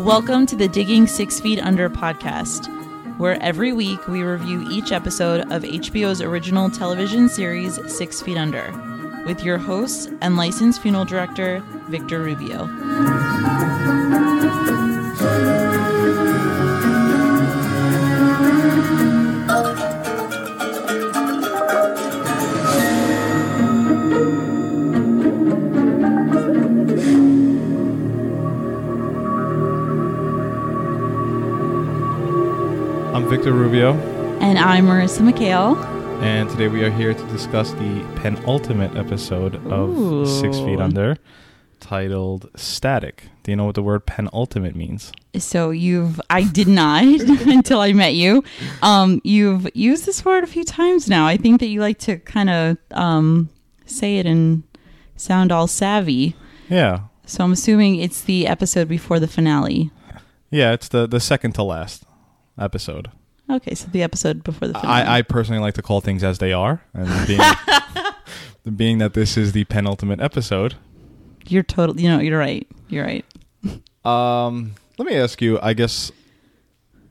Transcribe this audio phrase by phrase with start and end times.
[0.00, 2.66] Welcome to the Digging Six Feet Under podcast,
[3.18, 8.72] where every week we review each episode of HBO's original television series Six Feet Under,
[9.24, 12.66] with your host and licensed funeral director, Victor Rubio.
[33.46, 33.92] Victor Rubio,
[34.40, 35.80] And I'm Marissa McHale.
[36.20, 41.16] and today we are here to discuss the penultimate episode of Six Feet Under,
[41.78, 43.28] titled Static.
[43.44, 45.12] Do you know what the word penultimate means?
[45.38, 48.42] So you've I did not until I met you.
[48.82, 51.28] Um, you've used this word a few times now.
[51.28, 53.48] I think that you like to kind of um,
[53.84, 54.64] say it and
[55.14, 56.34] sound all savvy.
[56.68, 57.02] Yeah.
[57.26, 59.92] So I'm assuming it's the episode before the finale.
[60.50, 62.02] Yeah, it's the, the second to last
[62.58, 63.08] episode.
[63.48, 65.02] Okay, so the episode before the finale.
[65.04, 67.40] I, I personally like to call things as they are, and being,
[68.76, 70.74] being that this is the penultimate episode,
[71.46, 72.02] you're totally.
[72.02, 72.66] You know, you're right.
[72.88, 73.24] You're right.
[74.04, 76.10] um, let me ask you, I guess,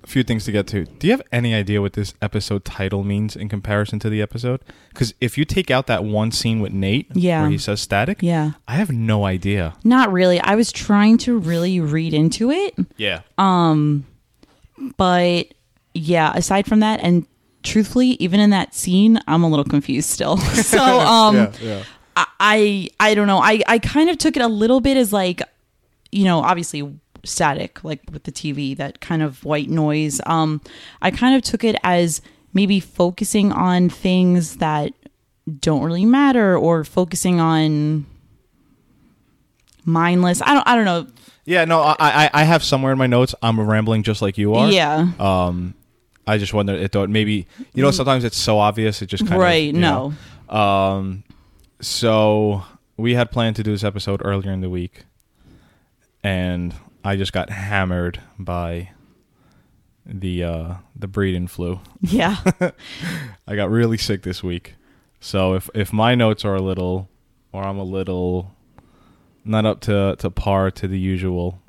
[0.04, 0.84] a few things to get to.
[0.86, 4.60] Do you have any idea what this episode title means in comparison to the episode?
[4.90, 7.42] Because if you take out that one scene with Nate, Yeah.
[7.42, 8.52] where he says static, Yeah.
[8.68, 9.74] I have no idea.
[9.86, 10.40] Not really.
[10.42, 13.22] I was trying to really read into it, Yeah.
[13.38, 14.06] Um,
[14.98, 15.48] but
[15.96, 16.32] yeah.
[16.36, 17.26] Aside from that, and
[17.64, 20.38] truthfully, even in that scene, I'm a little confused still.
[20.38, 21.36] so um.
[21.36, 21.84] yeah, yeah.
[22.16, 23.40] I, I I don't know.
[23.40, 25.42] I I kind of took it a little bit as like,
[26.12, 30.22] you know, obviously static, like with the TV, that kind of white noise.
[30.26, 30.62] Um,
[31.02, 32.22] I kind of took it as
[32.54, 34.94] maybe focusing on things that
[35.60, 38.06] don't really matter, or focusing on
[39.84, 40.42] mindless.
[40.42, 40.68] I don't.
[40.68, 41.08] I don't know.
[41.46, 43.36] Yeah, no, I, I I have somewhere in my notes.
[43.42, 44.72] I'm rambling just like you are.
[44.72, 45.12] Yeah.
[45.20, 45.76] Um,
[46.28, 46.74] I just wonder.
[46.74, 49.82] It thought maybe you know sometimes it's so obvious it just kind Right, of right
[49.82, 50.14] no.
[50.50, 50.58] know.
[50.58, 51.24] Um,
[51.82, 52.64] so
[52.98, 55.04] we had planned to do this episode earlier in the week,
[56.24, 58.90] and I just got hammered by
[60.06, 61.80] the uh the breeding flu.
[62.02, 62.38] Yeah.
[63.48, 64.76] I got really sick this week.
[65.20, 67.10] So if if my notes are a little
[67.52, 68.52] or I'm a little
[69.44, 71.60] not up to to par to the usual,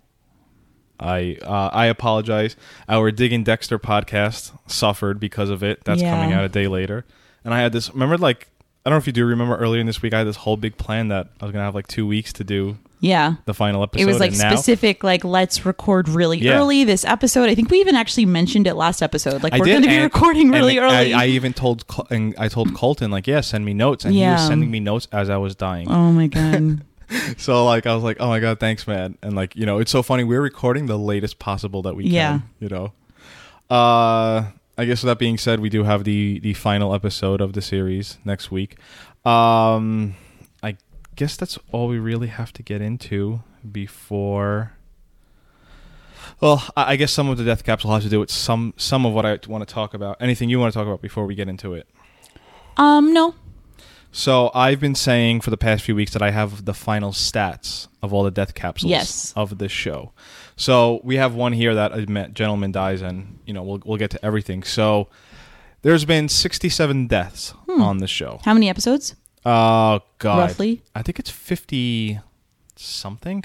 [1.00, 2.56] I uh, I apologize.
[2.88, 5.84] Our Digging Dexter podcast suffered because of it.
[5.84, 7.04] That's coming out a day later.
[7.44, 8.48] And I had this remember like
[8.84, 10.56] I don't know if you do remember earlier in this week I had this whole
[10.56, 13.34] big plan that I was going to have like 2 weeks to do yeah.
[13.44, 16.52] the final episode It was like now specific, like let's record really Yeah.
[16.58, 17.48] early this episode.
[17.50, 19.42] I think we even actually mentioned it last episode.
[19.42, 21.12] Like I we're did, going to be and- recording really and early.
[21.14, 24.20] I, I even told and I told Colton like, yeah, send me notes, and he
[24.20, 24.34] Yeah.
[24.34, 25.90] was sending me notes as I was dying.
[25.90, 26.82] oh my god.
[27.38, 29.16] So like I was like, oh my god, thanks, man.
[29.22, 30.24] And like you know, it's so funny.
[30.24, 32.38] We're recording the latest possible that we Yeah.
[32.38, 32.50] can.
[32.60, 32.92] You know.
[33.68, 37.52] Uh, I guess with that being said, we do have the the final episode of
[37.52, 38.76] the series next week.
[39.24, 40.14] Um,
[40.62, 40.76] I
[41.16, 43.40] guess that's all we really have to get into
[43.70, 44.72] before.
[46.40, 49.06] Well, I I guess some of the death capsule has to do with some some
[49.06, 50.16] of what I want to talk about.
[50.20, 51.88] Anything you want to talk about before we get into it?
[52.76, 53.34] um, no.
[54.16, 57.86] So I've been saying for the past few weeks that I have the final stats
[58.02, 59.34] of all the death capsules Yes.
[59.36, 60.12] of this show.
[60.56, 64.10] So we have one here that a gentleman dies, and you know we'll we'll get
[64.12, 64.62] to everything.
[64.62, 65.08] So
[65.82, 67.82] there's been 67 deaths hmm.
[67.82, 68.40] on the show.
[68.42, 69.14] How many episodes?
[69.44, 70.82] Oh God, Roughly?
[70.94, 72.18] I think it's 50
[72.74, 73.44] something.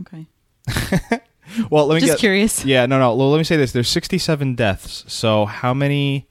[0.00, 0.26] Okay.
[1.70, 2.18] Well, let me Just get.
[2.18, 2.64] curious.
[2.64, 3.14] Yeah, no, no.
[3.14, 5.04] Well, let me say this: there's 67 deaths.
[5.06, 6.26] So how many?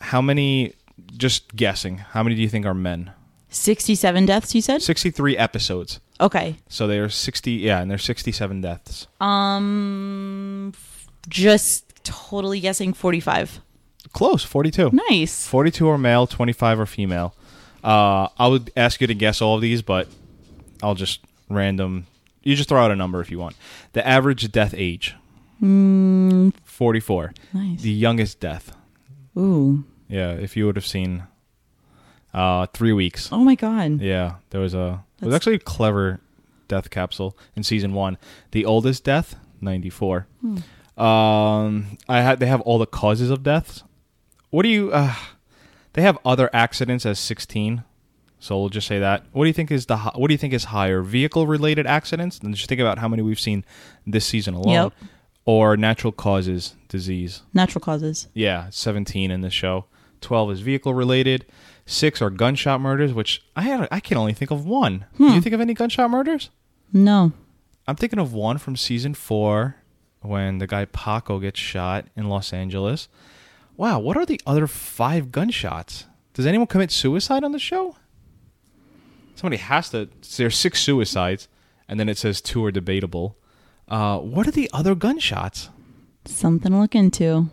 [0.00, 0.74] How many?
[1.16, 1.98] Just guessing.
[1.98, 3.12] How many do you think are men?
[3.50, 4.82] 67 deaths, you said?
[4.82, 6.00] 63 episodes.
[6.20, 6.56] Okay.
[6.68, 9.06] So they are 60, yeah, and there's 67 deaths.
[9.20, 10.72] Um
[11.28, 13.60] just totally guessing 45.
[14.12, 14.90] Close, 42.
[15.10, 15.46] Nice.
[15.46, 17.34] 42 are male, 25 are female.
[17.82, 20.08] Uh, I would ask you to guess all of these, but
[20.82, 22.06] I'll just random.
[22.42, 23.56] You just throw out a number if you want.
[23.92, 25.14] The average death age,
[25.60, 27.32] 44.
[27.54, 27.82] Nice.
[27.82, 28.76] The youngest death,
[29.36, 29.84] Ooh.
[30.12, 31.24] Yeah, if you would have seen
[32.34, 33.30] uh, three weeks.
[33.32, 34.00] Oh my god.
[34.00, 35.04] Yeah, there was a.
[35.20, 36.20] It was That's- actually a clever
[36.68, 38.18] death capsule in season one.
[38.52, 40.26] The oldest death, ninety four.
[40.96, 43.82] Um, I had they have all the causes of deaths.
[44.50, 44.92] What do you?
[44.92, 45.14] Uh,
[45.94, 47.84] they have other accidents as sixteen.
[48.38, 49.24] So we'll just say that.
[49.32, 49.96] What do you think is the?
[49.98, 51.00] hi- What do you think is higher?
[51.02, 52.38] Vehicle related accidents.
[52.40, 53.64] And just think about how many we've seen
[54.06, 54.92] this season alone, Yep.
[55.44, 57.42] or natural causes disease.
[57.54, 58.26] Natural causes.
[58.34, 59.84] Yeah, seventeen in this show.
[60.22, 61.46] 12 is vehicle related.
[61.84, 65.06] Six are gunshot murders, which I had, I can only think of one.
[65.16, 65.28] Hmm.
[65.28, 66.50] Do you think of any gunshot murders?
[66.92, 67.32] No.
[67.86, 69.76] I'm thinking of one from season four
[70.20, 73.08] when the guy Paco gets shot in Los Angeles.
[73.76, 76.06] Wow, what are the other five gunshots?
[76.34, 77.96] Does anyone commit suicide on the show?
[79.34, 80.08] Somebody has to.
[80.36, 81.48] There's six suicides,
[81.88, 83.36] and then it says two are debatable.
[83.88, 85.68] Uh, what are the other gunshots?
[86.24, 87.48] Something to look into.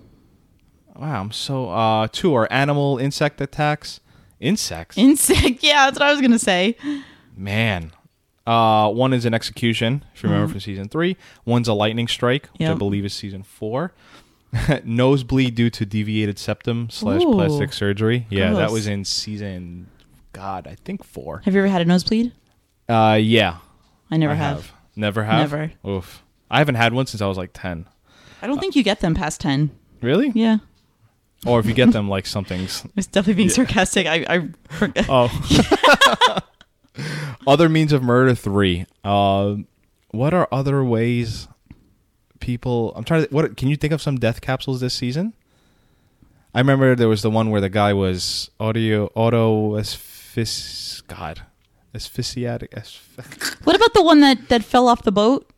[1.00, 1.70] Wow, I'm so.
[1.70, 4.02] Uh, two are animal insect attacks.
[4.40, 4.98] Insects?
[4.98, 5.60] Insect.
[5.64, 6.76] Yeah, that's what I was gonna say.
[7.36, 7.92] Man.
[8.46, 11.18] Uh, one is an execution, if you remember from season three.
[11.46, 13.94] One's a lightning strike, which I believe is season four.
[14.84, 18.26] Nosebleed due to deviated septum slash plastic surgery.
[18.30, 19.88] Yeah, that was in season,
[20.34, 21.42] God, I think four.
[21.46, 22.34] Have you ever had a nosebleed?
[22.88, 23.58] Uh, yeah.
[24.10, 24.72] I never I have.
[24.96, 25.52] Never have?
[25.52, 25.72] Never.
[25.88, 26.24] Oof.
[26.50, 27.86] I haven't had one since I was like 10.
[28.42, 29.70] I don't think you get them past ten.
[30.02, 30.32] Really?
[30.34, 30.58] Yeah.
[31.46, 32.84] Or if you get them, like something's.
[32.86, 34.08] I was definitely being sarcastic.
[34.08, 35.06] I, I.
[35.08, 36.42] Oh.
[37.48, 38.86] other means of murder three.
[39.04, 39.56] Uh,
[40.12, 41.48] what are other ways
[42.40, 42.94] people?
[42.96, 43.34] I'm trying to.
[43.34, 45.34] What can you think of some death capsules this season?
[46.54, 51.06] I remember there was the one where the guy was audio auto asphyx.
[51.08, 51.44] God,
[51.94, 52.70] asphyxiatic.
[52.70, 55.50] Asph- What about the one that that fell off the boat?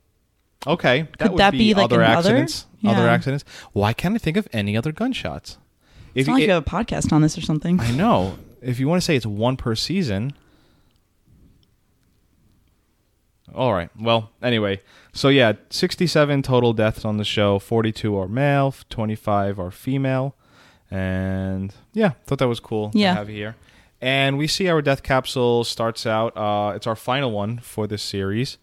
[0.68, 2.68] okay, that Could would that be, be, like, other accidents.
[2.86, 3.44] Other accidents.
[3.74, 5.58] Why can't I think of any other gunshots?
[6.14, 7.80] It's If not like it- you have a podcast on this or something.
[7.80, 8.38] I know.
[8.62, 10.34] If you want to say it's one per season.
[13.54, 13.90] All right.
[14.00, 14.82] Well, anyway.
[15.14, 17.60] So, yeah, 67 total deaths on the show.
[17.60, 20.36] 42 are male, 25 are female.
[20.90, 23.12] And yeah, thought that was cool Yeah.
[23.14, 23.56] to have you here.
[24.00, 26.36] And we see our death capsule starts out.
[26.36, 28.58] Uh, it's our final one for this series.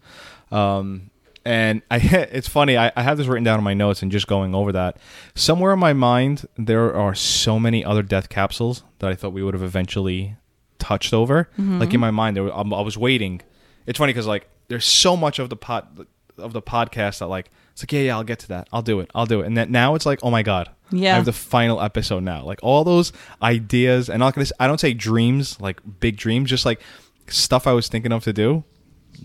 [0.51, 1.11] Um,
[1.45, 1.97] and I,
[2.31, 2.77] it's funny.
[2.77, 4.97] I, I have this written down in my notes and just going over that.
[5.35, 9.43] Somewhere in my mind, there are so many other death capsules that I thought we
[9.43, 10.35] would have eventually
[10.77, 11.49] touched over.
[11.57, 11.99] Like in mm-hmm.
[11.99, 13.41] my mind, there were, I was waiting.
[13.85, 16.05] It's funny because like there's so much of the pod
[16.37, 19.01] of the podcast that like it's like yeah yeah I'll get to that I'll do
[19.01, 21.13] it I'll do it and then now it's like oh my god Yeah.
[21.13, 23.11] I have the final episode now like all those
[23.41, 26.81] ideas and not gonna I don't say dreams like big dreams just like
[27.27, 28.63] stuff I was thinking of to do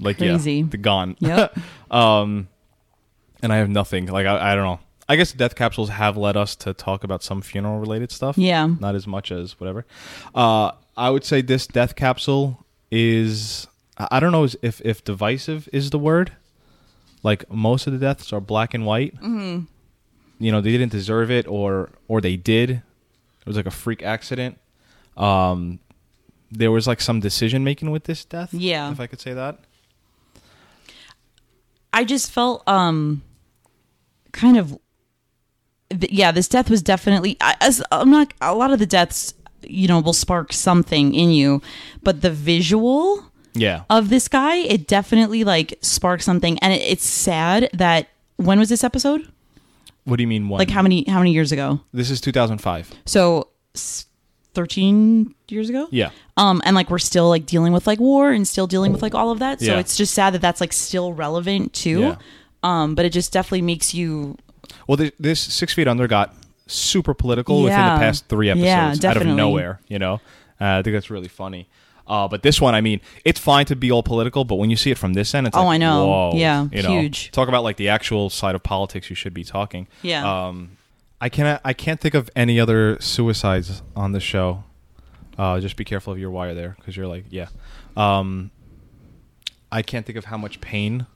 [0.00, 0.54] like Crazy.
[0.60, 1.58] yeah the gone Yep.
[1.90, 2.48] um
[3.42, 6.36] and I have nothing like I, I don't know I guess death capsules have led
[6.36, 8.66] us to talk about some funeral related stuff Yeah.
[8.80, 9.84] not as much as whatever.
[10.34, 13.66] Uh, I would say this death capsule is
[13.98, 16.32] I I don't know if if divisive is the word.
[17.22, 19.14] Like most of the deaths are black and white.
[19.16, 19.64] Mm-hmm.
[20.38, 22.70] You know they didn't deserve it, or or they did.
[22.70, 24.58] It was like a freak accident.
[25.16, 25.78] Um,
[26.50, 28.52] there was like some decision making with this death.
[28.54, 28.90] Yeah.
[28.90, 29.58] if I could say that.
[31.94, 33.22] I just felt um
[34.32, 34.76] kind of
[35.90, 39.32] th- yeah, this death was definitely I, as I'm not a lot of the deaths
[39.66, 41.62] you know will spark something in you,
[42.02, 43.24] but the visual
[43.54, 43.84] Yeah.
[43.88, 48.68] of this guy it definitely like sparked something and it, it's sad that when was
[48.68, 49.28] this episode?
[50.04, 50.48] what do you mean?
[50.50, 50.58] One?
[50.58, 51.80] Like how many how many years ago?
[51.94, 52.92] This is 2005.
[53.06, 54.04] So s-
[54.54, 55.86] 13 years ago?
[55.90, 56.10] Yeah.
[56.36, 59.14] um and like we're still like dealing with like war and still dealing with like
[59.14, 59.78] all of that so Yeah.
[59.78, 62.16] it's just sad that that's like still relevant too Yeah.
[62.62, 64.36] um but it just definitely makes you
[64.88, 66.34] Well, this, this Six Feet Under got
[66.66, 69.80] super political within the past three episodes Yeah, out of nowhere.
[69.88, 70.14] You know,
[70.60, 71.68] uh, I think that's really funny.
[72.06, 74.76] Uh, but this one, I mean, it's fine to be all political, but when you
[74.76, 76.06] see it from this end, it's Oh, like, I know.
[76.06, 77.00] whoa, Yeah, you know?
[77.00, 77.30] huge.
[77.32, 79.86] Talk about like the actual side of politics you should be talking.
[80.02, 80.24] Yeah.
[80.48, 80.76] Um,
[81.24, 81.60] I can't.
[81.64, 84.64] I can't think of any other suicides on the show.
[85.38, 87.48] Uh, just be careful of your wire there, because you're like, yeah.
[87.96, 88.50] Um,
[89.72, 91.06] I can't think of how much pain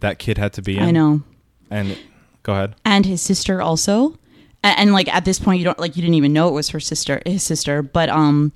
[0.00, 0.82] that kid had to be in.
[0.82, 1.22] i know
[1.70, 1.98] And
[2.42, 2.74] go ahead.
[2.86, 4.18] and his sister also
[4.64, 6.70] and, and like at this point you don't like you didn't even know it was
[6.70, 8.50] her sister his sister but um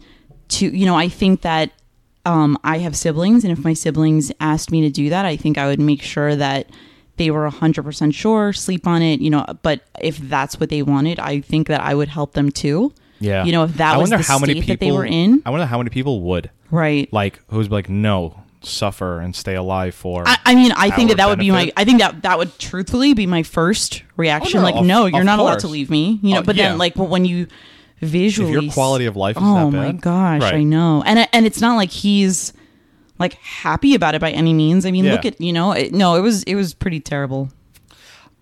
[0.49, 1.71] to you know i think that
[2.25, 5.59] um i have siblings and if my siblings asked me to do that i think
[5.59, 6.71] i would make sure that
[7.17, 11.19] they were 100% sure sleep on it you know but if that's what they wanted
[11.21, 13.45] i think that i would help them too Yeah.
[13.45, 15.41] You know, if that I was the how many state people that they were in.
[15.47, 19.95] I wonder how many people would right like who's like no suffer and stay alive
[19.95, 20.25] for.
[20.27, 21.71] I, I mean, I think that that would be my.
[21.77, 24.59] I think that that would truthfully be my first reaction.
[24.59, 26.19] Oh, no, like, of- no, you're not allowed to leave me.
[26.23, 26.71] You know, Oh, but yeah.
[26.71, 27.47] then like when you
[28.01, 30.55] visually, if your quality of life is oh my gosh, right.
[30.55, 32.53] I know, and and it's not like he's
[33.19, 34.85] like happy about it by any means.
[34.87, 35.13] I mean, Yeah.
[35.13, 37.51] look at you know, it, no, it was it was pretty terrible.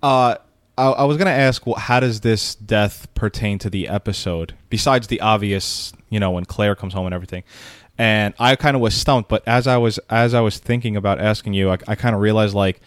[0.02, 0.36] Uh,
[0.78, 4.54] I, I was gonna ask, well, how does this death pertain to the episode?
[4.70, 7.44] Besides the obvious, you know, when Claire comes home and everything.
[7.98, 11.20] And I kind of was stumped, but as I was as I was thinking about
[11.20, 12.80] asking you, I, I kind of realized like,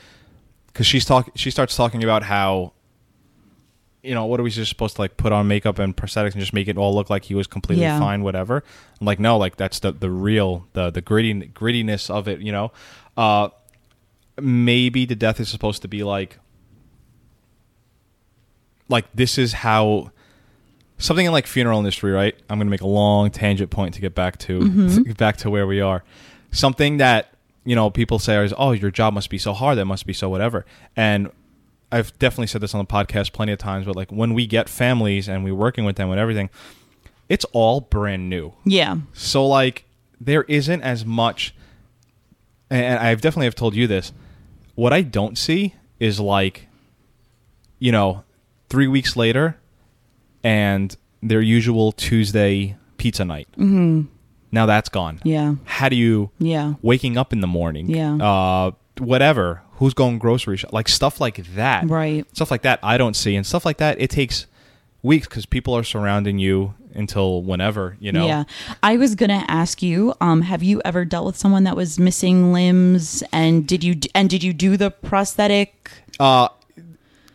[0.68, 2.74] because she's talk, she starts talking about how
[4.05, 6.39] you know, what are we just supposed to like put on makeup and prosthetics and
[6.39, 8.00] just make it all look like he was completely Yeah.
[8.00, 8.63] fine, whatever?
[9.01, 12.51] I'm like, no, like that's the the real the the gritty grittiness of it, you
[12.51, 12.71] know.
[13.17, 13.50] Uh,
[14.39, 16.38] maybe the death is supposed to be like,
[18.89, 20.12] like this is how
[20.97, 22.35] something in like funeral industry, right?
[22.50, 25.12] I'm gonna make a long tangent point to get back to Mm-hmm.
[25.17, 26.03] back to where we are.
[26.51, 27.31] Something that
[27.65, 29.77] you know people say is, "Oh, your job must be so hard.
[29.77, 31.31] That must be so whatever." And
[31.92, 34.68] I've definitely said this on the podcast plenty of times, but like when we get
[34.70, 36.50] families and we're working with them and everything,
[37.30, 38.54] it's all brand new.
[38.65, 38.98] Yeah.
[39.13, 39.86] So like
[40.20, 41.54] there isn't as much
[42.70, 44.12] and I've definitely have told you this.
[44.74, 46.68] What I don't see is like
[47.80, 48.24] you know,
[48.70, 49.58] 3 weeks later
[50.44, 53.48] and their usual Tuesday pizza night.
[53.58, 54.04] Mm-hmm.
[54.51, 55.20] Now that's gone.
[55.24, 55.56] Yeah.
[55.65, 56.74] How do you Yeah.
[56.82, 57.89] waking up in the morning?
[57.89, 58.15] Yeah.
[58.15, 59.62] Uh whatever.
[59.75, 60.72] Who's going grocery shop?
[60.74, 62.25] Like stuff like that Right.
[62.36, 64.46] stuff like that I don't see, and stuff like that it takes
[65.03, 68.25] weeks because people are surrounding you until whenever you know.
[68.25, 68.44] Yeah.
[68.82, 72.00] I was going to ask you, um, have you ever dealt with someone that was
[72.00, 75.91] missing limbs and did you and did you do the prosthetic?
[76.20, 76.48] Uh,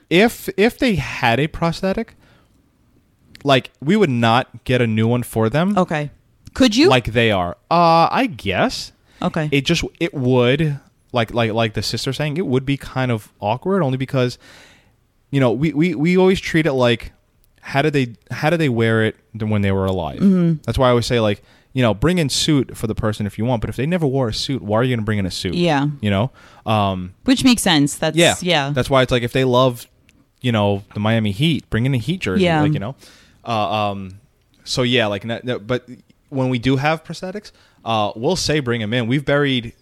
[0.09, 2.15] if if they had a prosthetic,
[3.45, 6.11] like we would not get a new one for them, Okay.
[6.55, 6.89] Could you?
[6.89, 7.57] like they are.
[7.71, 8.93] Uh, I guess
[9.23, 9.49] okay.
[9.53, 10.81] it just it would
[11.13, 14.39] like like like the sister saying it would be kind of awkward only because
[15.31, 17.13] you know we we, we always treat it like
[17.61, 20.63] how did they how did they wear it when they were alive Mm-hmm.
[20.65, 23.39] that's why i always say like you know bring in suit for the person if
[23.39, 25.19] you want but if they never wore a suit why are you going to bring
[25.19, 25.87] in a suit yeah.
[26.01, 26.31] you know
[26.67, 27.97] um Which makes sense.
[27.97, 28.71] That's yeah yeah.
[28.71, 29.87] that's why it's like if they love
[30.41, 32.63] you know the miami heat bring in a heat jersey Yeah.
[32.63, 32.95] like you know
[33.45, 34.19] uh, um
[34.65, 35.25] so yeah like
[35.67, 35.89] but
[36.29, 37.53] when we do have prosthetics
[37.85, 39.75] uh we'll say bring them in we've buried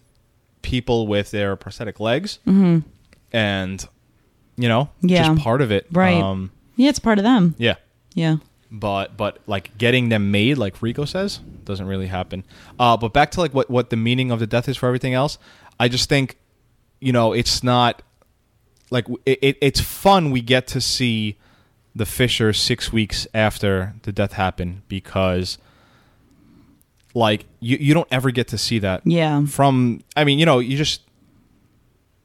[0.61, 2.39] people with their prosthetic legs
[3.31, 3.85] and
[4.57, 5.07] you know Mm-hmm.
[5.09, 5.27] Yeah.
[5.27, 6.21] just part of it Right.
[6.21, 7.55] um yeah, it's part of them.
[7.57, 7.75] yeah
[8.13, 8.37] Yeah.
[8.71, 12.43] but but like getting them made like rico says doesn't really happen
[12.79, 15.13] uh but back to like what what the meaning of the death is for everything
[15.13, 15.37] else
[15.79, 16.37] i just think
[16.99, 18.01] you know it's not
[18.91, 21.37] like it, it it's fun we get to see
[21.95, 25.57] the fisher six weeks after the death happened because
[27.13, 29.45] like you you don't ever get to see that Yeah.
[29.45, 31.01] from i mean you know you just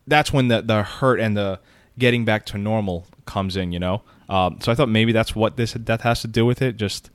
[0.07, 1.59] that's when the the hurt and the
[1.99, 5.57] getting back to normal comes in you know um, so i thought maybe that's what
[5.57, 7.11] this death has to do with it just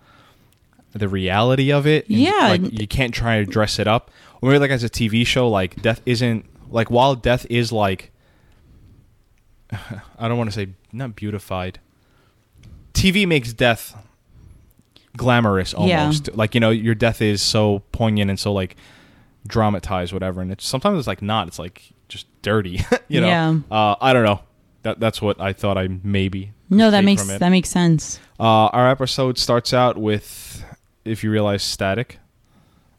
[0.93, 2.47] the reality of it Yeah.
[2.49, 4.09] like you can't try to dress it up
[4.41, 8.11] or maybe like as a tv show like death isn't like while death is like
[10.17, 11.79] i don't want to say not beautified
[12.93, 13.95] tv makes death
[15.19, 16.01] glamorous Yeah.
[16.01, 18.75] almost like you know your death is so poignant and so like
[19.47, 23.59] dramatized whatever and it's sometimes it's like not it's like just dirty you know Yeah.
[23.69, 24.39] uh, i don't know
[24.83, 28.19] that that's what i thought i maybe No, that makes that makes sense.
[28.39, 30.63] uh, our episode starts out with
[31.05, 32.19] if you realize static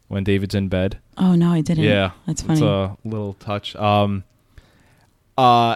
[0.07, 1.83] when david's in bed Oh no, I didn't.
[1.83, 2.65] yeah That's it's funny.
[2.65, 4.23] a little touch um
[5.37, 5.75] uh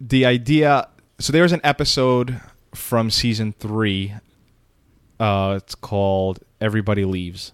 [0.00, 2.40] the idea so there's an episode
[2.74, 4.14] from season three
[5.22, 7.52] uh it's called everybody leaves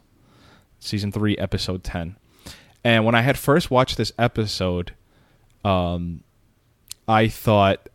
[0.80, 2.16] season three episode 10
[2.82, 4.92] and when i had first watched this episode
[5.64, 6.22] um
[7.06, 7.88] i thought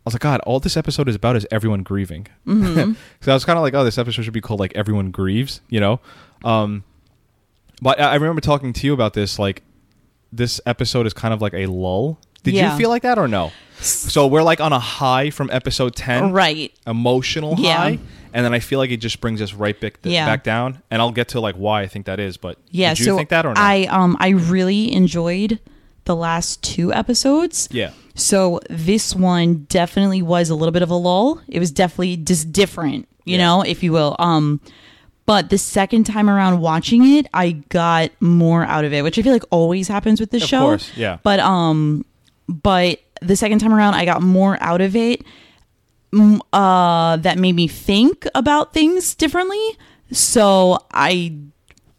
[0.00, 2.26] I was like, God, all this episode is about is everyone grieving.
[2.46, 2.94] Mm-hmm.
[3.20, 5.60] so I was kind of like, oh, this episode should be called like "Everyone Grieves,"
[5.68, 6.00] you know.
[6.42, 6.84] Um,
[7.82, 9.38] but I I remember talking to you about this.
[9.38, 9.62] Like,
[10.32, 12.18] this episode is kind of like a lull.
[12.42, 12.72] Did Yeah.
[12.72, 13.52] you feel like that or no?
[13.80, 16.72] So we're like on a high from episode ten, right.
[16.86, 17.76] emotional Yeah.
[17.76, 17.98] high,
[18.34, 20.26] and then I feel like it just brings us right back, Yeah.
[20.26, 20.82] back down.
[20.90, 22.36] And I'll get to like why I think that is.
[22.36, 22.90] But Yeah.
[22.90, 23.60] did you so think that or no?
[23.60, 25.58] I um I really enjoyed
[26.04, 27.68] the last two episodes.
[27.70, 31.40] yeah, So this one definitely was a little bit of a lull.
[31.48, 33.44] It was definitely just different, you Yeah.
[33.46, 34.16] know, if you will.
[34.18, 34.60] Um
[35.26, 39.22] but the second time around watching it, I got more out of it, which I
[39.22, 40.46] feel like always happens with this show.
[40.46, 40.66] Of show.
[40.66, 41.18] course, yeah.
[41.22, 42.04] But um
[42.48, 45.22] but the second time around I got more out of it
[46.52, 49.78] uh that made me think about things differently.
[50.10, 51.36] So I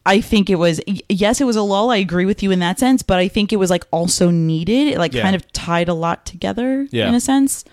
[0.05, 1.91] I think it was yes, it was a lull.
[1.91, 4.87] I agree with you in that sense, but I think it was like also needed.
[4.89, 5.21] It like Yeah.
[5.21, 7.07] kind of tied a lot together Yeah.
[7.07, 7.63] in a sense.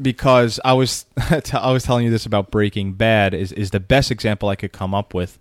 [0.00, 1.06] because I was
[1.52, 4.72] I was telling you this about Breaking Bad is is the best example I could
[4.72, 5.38] come up with,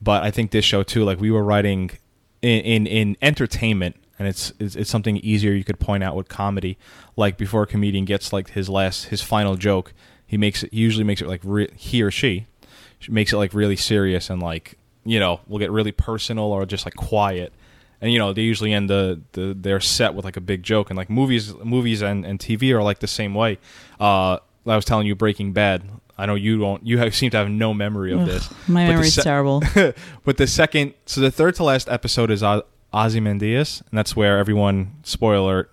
[0.00, 1.04] but I think this show too.
[1.04, 1.90] Like we were writing
[2.42, 6.28] in in, in entertainment, and it's, it's it's something easier you could point out with
[6.28, 6.78] comedy.
[7.16, 9.92] Like before a comedian gets like his last his final joke,
[10.26, 12.46] he makes it he usually makes it like re- he or she
[13.08, 16.86] makes it like really serious and like you know will get really personal or just
[16.86, 17.52] like quiet.
[18.00, 20.90] and you know they usually end the, the their set with like a big joke,
[20.90, 23.58] and like movies movies and, and TV are like the same way.
[24.00, 25.82] Uh, I was telling you Breaking Bad.
[26.18, 26.84] I know you don't.
[26.84, 28.48] You have, seem to have no memory of this.
[28.66, 29.62] My memory's se- terrible.
[30.24, 32.62] but the second, so the third to last episode is Oz-
[32.94, 35.68] Ozymandias, and that's where everyone spoiler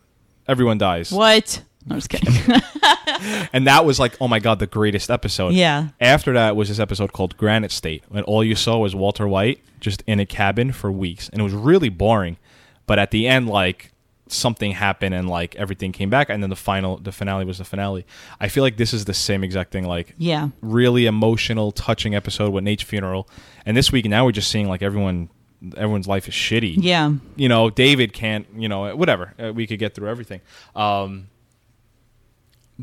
[0.47, 1.11] everyone dies.
[1.11, 1.63] what?
[1.85, 2.33] No, I'm just kidding.
[3.53, 5.53] And that was like, oh my god, the greatest episode.
[5.53, 5.89] yeah.
[6.01, 9.61] After that was this episode called Granite State, and all you saw was Walter White
[9.79, 12.37] just in a cabin for weeks, and it was really boring.
[12.85, 13.91] But at the end, like
[14.27, 17.63] something happened and like everything came back, and then the final, the finale was the
[17.65, 18.05] finale.
[18.41, 19.85] I feel like this is the same exact thing.
[19.87, 20.49] Like Yeah.
[20.61, 23.29] really emotional, touching episode with Nate's funeral,
[23.65, 25.29] and this week now we're just seeing like everyone,
[25.77, 26.75] everyone's life is shitty.
[26.77, 27.13] Yeah.
[27.35, 28.47] You know, David can't.
[28.55, 29.33] You know, whatever.
[29.39, 30.41] Uh, we could get through everything.
[30.75, 31.27] Um,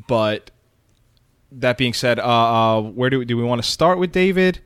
[0.08, 0.50] but
[1.52, 4.60] that being said, uh, uh, where do we, do we want to start with David?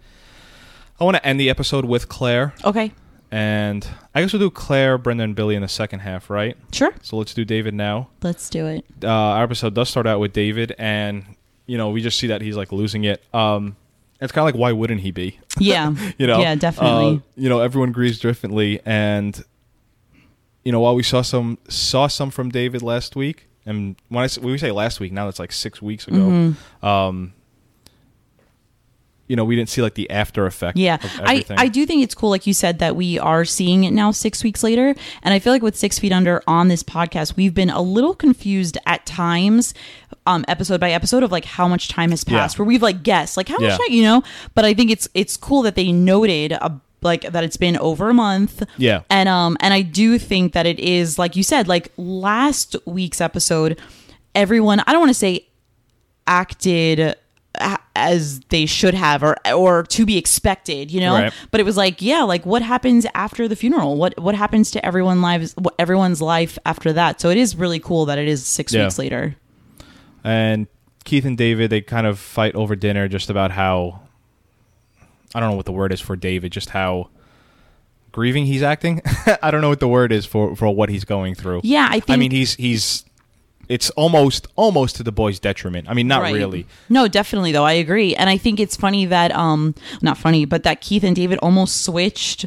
[1.01, 2.93] I want to end the episode with Claire, Okay.
[3.33, 6.57] and I guess we'll do Claire, Brenda, and Billy in the second half, right?
[6.73, 6.95] Sure.
[7.03, 8.11] So let's do David now.
[8.23, 8.85] Let's do it.
[9.03, 11.25] Uh, our episode does start out with David, and
[11.67, 13.25] you know we just see that he's like losing it.
[13.35, 13.77] Um,
[14.21, 15.39] it's kind of like why wouldn't he be?
[15.59, 15.95] Yeah.
[16.19, 17.17] you know Yeah, definitely.
[17.17, 19.43] Uh, you know everyone grieves differently and
[20.65, 24.29] you know while we saw some saw some from david last week and when i
[24.41, 26.87] when we say last week now that's like six weeks ago Mm-hmm.
[26.87, 27.33] um
[29.27, 31.59] you know we didn't see like the after effect Yeah, of I, everything.
[31.59, 34.45] I do think it's cool, like you said, that we are seeing it now six
[34.45, 34.95] weeks later.
[35.23, 38.15] And I feel like with Six Feet Under on this podcast, we've been a little
[38.15, 39.73] confused at times,
[40.27, 42.57] um, episode by episode, of like how much time has passed.
[42.57, 42.59] Yeah.
[42.63, 43.69] Where we've like guessed, like how Yeah.
[43.69, 44.23] much, time, you know.
[44.55, 48.11] But I think it's it's cool that they noted a, like that it's been over
[48.11, 48.63] a month.
[48.79, 49.03] Yeah.
[49.11, 53.21] and um, and I do think that it is like you said, like last week's
[53.23, 53.79] episode,
[54.35, 54.81] everyone.
[54.87, 55.47] I don't want to say
[56.27, 57.15] acted
[58.05, 61.15] as they should have or or to be expected you know?
[61.15, 61.33] Right.
[61.51, 63.97] but it was like yeah like what happens after the funeral?
[63.97, 67.21] What what happens to everyone lives everyone's life after that?
[67.21, 68.85] So it is really cool that it is six Yeah.
[68.85, 69.37] weeks later.
[70.23, 70.67] And
[71.05, 74.01] keith and david they kind of fight over dinner just about how
[75.35, 77.09] i don't know what the word is for david just how
[78.11, 79.03] grieving he's acting.
[79.43, 81.61] I don't know what the word is for for what he's going through.
[81.65, 83.05] Yeah i think I mean, he's he's
[83.69, 85.89] it's almost almost to the boy's detriment.
[85.89, 86.35] I mean, not Right.
[86.35, 86.67] really.
[86.89, 87.65] No, definitely though.
[87.65, 88.15] I agree.
[88.15, 91.83] And I think it's funny that um not funny, but that Keith and David almost
[91.83, 92.47] switched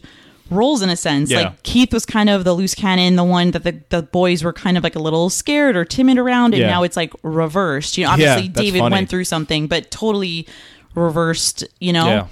[0.49, 1.30] roles in a sense.
[1.30, 1.39] Yeah.
[1.41, 4.53] Like Keith was kind of the loose cannon, the one that the, the boys were
[4.53, 6.69] kind of like a little scared or timid around, and Yeah.
[6.69, 7.97] now it's like reversed.
[7.97, 8.93] You know, obviously that's David funny.
[8.93, 10.47] went through something, but totally
[10.95, 12.08] reversed, you know?
[12.08, 12.27] Yeah.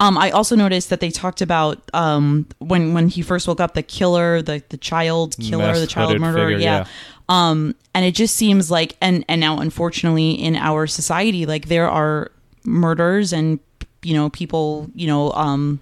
[0.00, 3.74] Um, I also noticed that they talked about um, when when he first woke up,
[3.74, 6.78] the killer, the the child killer, Masked the child murderer, figure, yeah.
[6.78, 6.86] yeah.
[7.28, 11.88] Um, and it just seems like, and and now unfortunately in our society, like there
[11.88, 12.30] are
[12.64, 13.58] murders and
[14.02, 15.80] you know people, you know, um,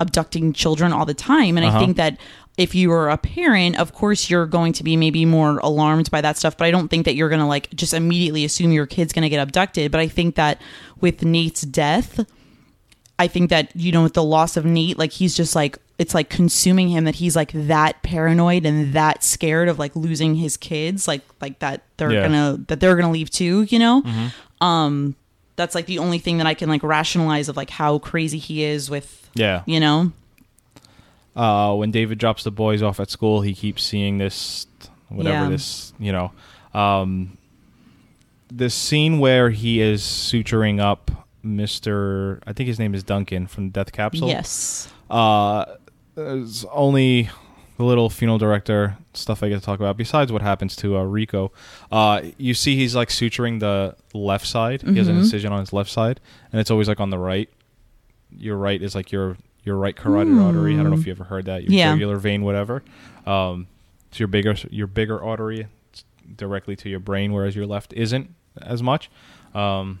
[0.00, 1.78] abducting children all the time, and I Uh-huh.
[1.80, 2.18] think that
[2.56, 6.20] if you are a parent, of course you're going to be maybe more alarmed by
[6.20, 8.86] that stuff, but I don't think that you're going to like just immediately assume your
[8.86, 9.92] kid's going to get abducted.
[9.92, 10.60] But I think that
[11.00, 12.24] with Nate's death,
[13.18, 16.14] I think that you know with the loss of Nate, like he's just like it's
[16.14, 20.56] like consuming him that he's like that paranoid and that scared of like losing his
[20.56, 22.22] kids, like like that they're Yeah.
[22.22, 24.02] gonna that they're gonna leave too, you know.
[24.60, 25.16] Um,
[25.56, 28.62] that's like the only thing that I can like rationalize of like how crazy he
[28.62, 29.62] is with Yeah.
[29.66, 30.12] you know.
[31.36, 34.66] Uh, when David drops the boys off at school, he keeps seeing this,
[35.08, 35.48] whatever Yeah.
[35.50, 36.32] this, you know,
[36.74, 37.36] um,
[38.52, 41.10] the scene where he is suturing up
[41.42, 42.40] Mister.
[42.46, 44.28] I think his name is Duncan from Death Capsule.
[44.28, 44.88] Yes.
[45.10, 45.64] Uh,
[46.24, 47.30] there's only
[47.76, 49.96] the little funeral director stuff I get to talk about.
[49.96, 51.52] Besides what happens to uh, Rico,
[51.92, 54.82] uh, you see he's like suturing the left side.
[54.82, 55.20] He has an Mhm.
[55.20, 56.20] incision on his left side,
[56.52, 57.48] and it's always like on the right.
[58.36, 60.74] Your right is like your your right carotid artery.
[60.74, 61.62] I don't know if you ever heard that.
[61.64, 61.92] Your Yeah.
[61.92, 62.82] jugular vein, whatever.
[63.26, 63.66] Um,
[64.08, 65.66] it's your bigger your bigger artery
[66.36, 69.10] directly to your brain, whereas your left isn't as much.
[69.54, 69.98] Um,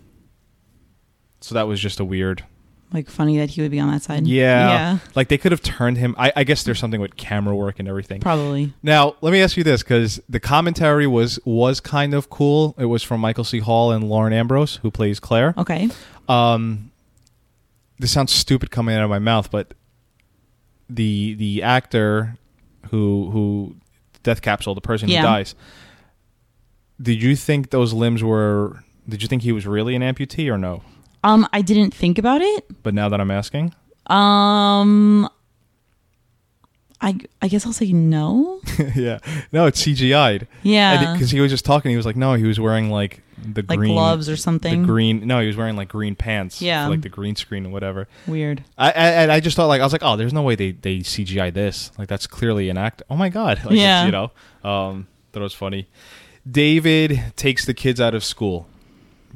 [1.40, 2.44] so that was just a weird
[2.92, 4.26] Like funny that he would be on that side.
[4.26, 4.68] yeah.
[4.68, 4.98] Yeah.
[5.14, 6.14] Like they could have turned him.
[6.16, 8.20] I, I guess there's something with camera work and everything.
[8.20, 8.72] Probably.
[8.82, 12.74] Now, let me ask you this because the commentary was was kind of cool.
[12.78, 13.58] It was from Michael C.
[13.58, 15.52] Hall and Lauren Ambrose, who plays Claire.
[15.58, 15.90] Okay.
[16.30, 16.90] Um,
[17.98, 19.74] this sounds stupid coming out of my mouth, but
[20.88, 22.36] the the actor
[22.90, 23.76] who who
[24.22, 25.20] death capsule, the person Yeah.
[25.20, 25.54] who dies.
[27.00, 28.82] Did you think those limbs were?
[29.08, 30.82] Did you think he was really an amputee or no?
[31.24, 32.64] Um, I didn't think about it.
[32.82, 33.74] But now that I'm asking,
[34.06, 35.28] Um,
[37.00, 38.60] I I guess I'll say no.
[38.96, 39.18] yeah.
[39.52, 40.46] No, it's CGI'd.
[40.62, 41.12] Yeah.
[41.12, 41.90] Because he was just talking.
[41.90, 44.82] He was like, no, he was wearing like the like green gloves or something.
[44.82, 45.26] The green.
[45.26, 46.60] No, he was wearing like green pants.
[46.60, 46.84] Yeah.
[46.86, 48.08] for, like the green screen and whatever.
[48.26, 48.64] Weird.
[48.76, 50.72] I, I and I just thought like I was like, oh, there's no way they
[50.72, 51.92] they CGI this.
[51.98, 53.02] Like that's clearly an act.
[53.08, 53.60] Oh my god.
[53.64, 54.04] Like, Yeah.
[54.06, 54.30] You know.
[54.64, 55.06] Um.
[55.32, 55.88] That was funny.
[56.50, 58.66] David takes the kids out of school.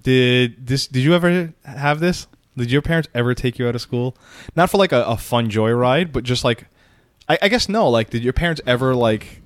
[0.03, 0.87] Did this?
[0.87, 2.27] Did you ever have this?
[2.57, 4.15] Did your parents ever take you out of school?
[4.57, 6.67] Not for like a, a fun joyride, but just like,
[7.29, 7.89] I, I guess no.
[7.89, 9.41] Like, did your parents ever like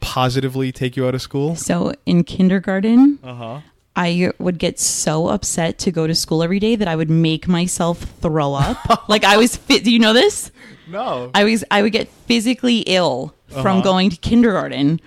[0.00, 1.56] positively take you out of school?
[1.56, 3.60] So in kindergarten, Uh huh.
[3.96, 7.46] I would get so upset to go to school every day that I would make
[7.46, 9.08] myself throw up.
[9.08, 9.84] like I was fit.
[9.84, 10.50] Do you know this?
[10.88, 11.30] No.
[11.32, 13.80] I was I would get physically ill from Uh-huh.
[13.82, 15.00] going to kindergarten.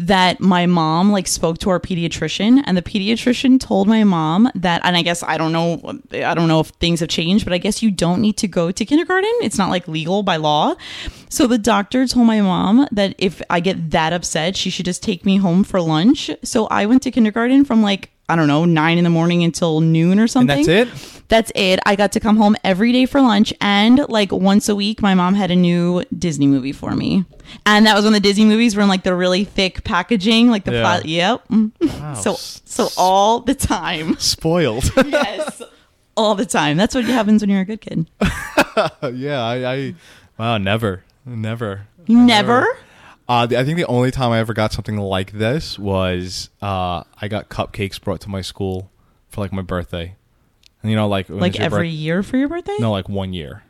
[0.00, 4.80] That my mom like spoke to our pediatrician, and the pediatrician told my mom that,
[4.84, 7.58] and I guess I don't know, I don't know if things have changed, but I
[7.58, 9.32] guess you don't need to go to kindergarten.
[9.42, 10.76] It's not like legal by law.
[11.30, 15.02] So the doctor told my mom that if I get that upset, she should just
[15.02, 16.30] take me home for lunch.
[16.44, 19.80] So I went to kindergarten from like I don't know nine in the morning until
[19.80, 20.64] noon or and something.
[20.66, 21.22] that's it.
[21.28, 21.78] That's it.
[21.86, 25.14] I got to come home every day for lunch, and like once a week, my
[25.14, 27.24] mom had a new Disney movie for me.
[27.66, 30.64] And that was when the Disney movies were in like the really thick packaging, like
[30.64, 30.82] the Yeah.
[31.00, 31.44] pla- yep.
[31.80, 32.14] Wow.
[32.14, 34.90] So so all the time, spoiled.
[35.06, 35.60] yes,
[36.16, 36.76] all the time.
[36.76, 38.06] That's what happens when you're a good kid.
[39.12, 39.42] yeah.
[39.42, 39.72] I.
[39.74, 39.94] I
[40.38, 40.58] wow.
[40.58, 41.04] Never.
[41.26, 41.86] Never.
[42.06, 42.66] You never.
[43.28, 47.02] Uh, the, I think the only time I ever got something like this was uh,
[47.20, 48.90] I got cupcakes brought to my school
[49.28, 50.16] for like my birthday,
[50.82, 52.76] and you know, like Like every birth- year for your birthday?
[52.80, 53.64] no, like one year.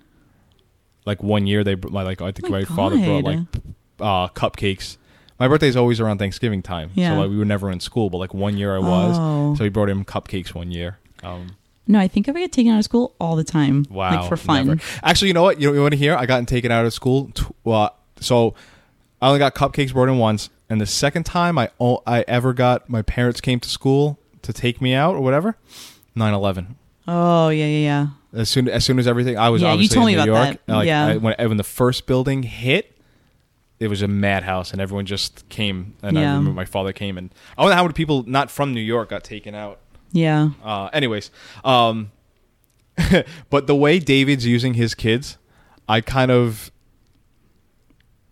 [1.05, 3.39] Like one year, they br- my like I think My my, father brought like
[4.01, 4.97] uh, cupcakes.
[5.41, 7.15] My birthday is always around Thanksgiving time, Yeah.
[7.15, 8.11] so like we were never in school.
[8.11, 9.55] But like one year I was, Oh.
[9.57, 10.99] so he brought him cupcakes one year.
[11.23, 13.87] Um, No, I think I would get taken out of school all the time.
[13.91, 14.67] Wow, Like for fun.
[14.69, 14.81] never.
[15.03, 15.61] Actually, you know what?
[15.61, 16.15] You, you want to hear?
[16.15, 17.31] I gotten taken out of school.
[17.35, 18.55] T- well, so
[19.21, 22.53] I only got cupcakes brought in once, and the second time I o- I ever
[22.53, 25.57] got my parents came to school to take me out or whatever.
[26.17, 26.75] 9-11.
[27.07, 28.07] Oh yeah, yeah, yeah.
[28.41, 30.31] As soon as soon as everything, I was Yeah, you obviously told in me New
[30.33, 30.61] about York.
[30.67, 30.73] that.
[30.75, 31.07] Like, Yeah.
[31.07, 32.97] I, when when the first building hit,
[33.81, 35.95] it was a madhouse, and everyone just came.
[36.03, 38.81] And I remember my father came, and I wonder how many people not from New
[38.83, 39.79] York got taken out.
[40.13, 40.51] Yeah.
[40.63, 41.31] Uh, anyways,
[41.65, 42.11] um,
[43.51, 45.39] but the way David's using his kids,
[45.89, 46.71] I kind of,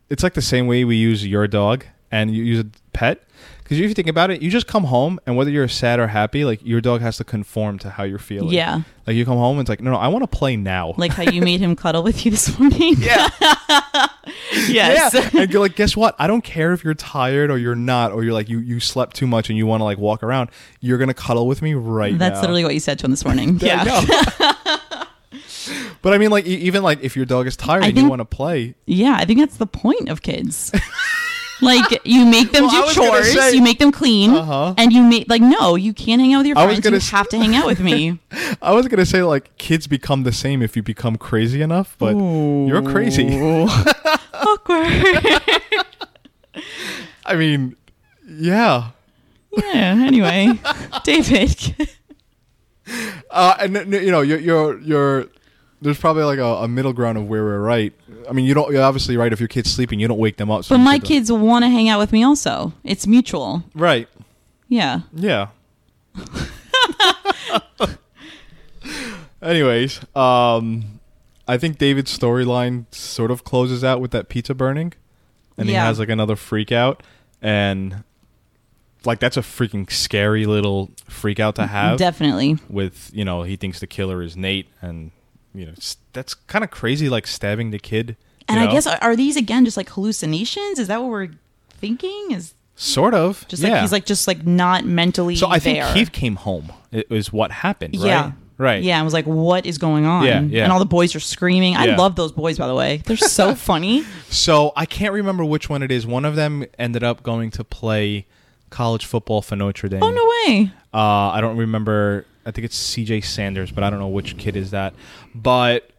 [0.09, 3.23] it's like the same way we use your dog and you use a pet.
[3.63, 6.07] Because if you think about it, you just come home and whether you're sad or
[6.07, 8.53] happy, like your dog has to conform to how you're feeling.
[8.55, 8.83] Yeah.
[9.09, 10.95] Like you come home and it's like, no, no, I want to play now.
[10.97, 12.95] Like how you made him cuddle with you this morning.
[12.99, 13.29] yeah.
[14.69, 15.15] yes.
[15.15, 15.41] Yeah.
[15.43, 16.15] and you're like, guess what?
[16.17, 19.17] I don't care if you're tired or you're not, or you're like, you, you slept
[19.17, 20.51] too much and you want to like walk around.
[20.81, 22.43] You're going to cuddle with me right That's now.
[22.43, 23.59] literally what you said to him this morning.
[23.67, 23.83] Yeah.
[25.97, 26.01] Know.
[26.03, 28.03] but I mean, like, e- even like if your dog is tired I and you
[28.03, 30.73] think- want to play, Yeah, I think that's the point of kids.
[31.63, 34.31] like you make them Well, I do was gonna chores, say- you make them clean,
[34.33, 34.75] Uh-huh.
[34.77, 36.85] and you make like no, you can't hang out with your I was friends.
[36.85, 38.19] gonna You s- have to hang out with me.
[38.63, 42.15] I was gonna say like kids become the same if you become crazy enough, but
[42.15, 43.27] you're crazy.
[43.39, 43.67] Ooh.
[44.35, 45.41] Awkward.
[47.25, 47.75] I mean,
[48.29, 48.91] yeah.
[49.57, 49.97] yeah.
[50.07, 50.61] Anyway,
[51.05, 51.75] David.
[53.31, 55.27] Uh, and n- you know, you're you're, you're
[55.81, 57.93] there's probably like a, a middle ground of where we're right.
[58.29, 58.73] I mean, you don't.
[58.73, 59.33] You're obviously right.
[59.33, 60.65] If your kid's sleeping, you don't wake them up.
[60.65, 62.73] so But my kids want to hang out with me also.
[62.85, 63.63] It's mutual.
[63.75, 64.09] right?
[64.69, 65.01] Yeah.
[65.15, 65.49] Yeah.
[69.43, 71.01] Anyways, um,
[71.47, 74.93] I think David's storyline sort of closes out with that pizza burning,
[75.59, 77.03] and he has like another freak out,
[77.43, 78.03] and
[79.05, 81.99] like that's a freaking scary little freak out to have.
[81.99, 82.57] Definitely.
[82.69, 85.13] with you know he thinks the killer is Nate, and
[85.57, 85.75] you know
[86.13, 88.17] that's kind of crazy, like stabbing the kid.
[88.49, 90.79] And I guess are, these again just like hallucinations?
[90.79, 91.31] Is that what we're
[91.71, 92.31] thinking?
[92.31, 93.71] Is sort of just yeah.
[93.71, 95.93] like he's like just like not mentally so I think there.
[95.93, 96.73] Keith came home.
[96.93, 97.97] It was what happened.
[97.97, 98.07] Right?
[98.07, 98.33] Yeah.
[98.59, 98.83] Right.
[98.83, 100.25] Yeah, I was like, what is going on?
[100.25, 100.63] Yeah, yeah.
[100.63, 101.77] And all the boys are screaming.
[101.77, 103.03] I love those boys, by the way.
[103.05, 104.03] They're so funny.
[104.31, 106.07] So I can't remember which one it is.
[106.07, 108.27] One of them ended up going to play
[108.71, 110.03] college football for Notre Dame.
[110.03, 110.73] Oh, no way.
[110.95, 112.25] Uh, I don't remember.
[112.47, 113.21] I think it's C.J.
[113.23, 114.95] Sanders, but I don't know which kid is that.
[115.35, 115.91] But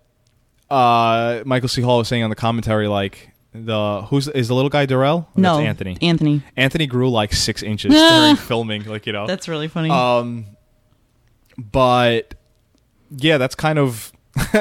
[0.69, 1.81] uh, Michael C.
[1.81, 5.27] Hall was saying on the commentary, like the who's is the little guy Darrell?
[5.36, 5.57] Or No.
[5.57, 5.97] that's Anthony.
[6.01, 6.41] Anthony.
[6.55, 9.27] Anthony grew like six inches during filming, like you know.
[9.27, 9.89] That's really funny.
[9.89, 10.45] Um,
[11.57, 12.33] but
[13.12, 14.12] yeah, that's kind of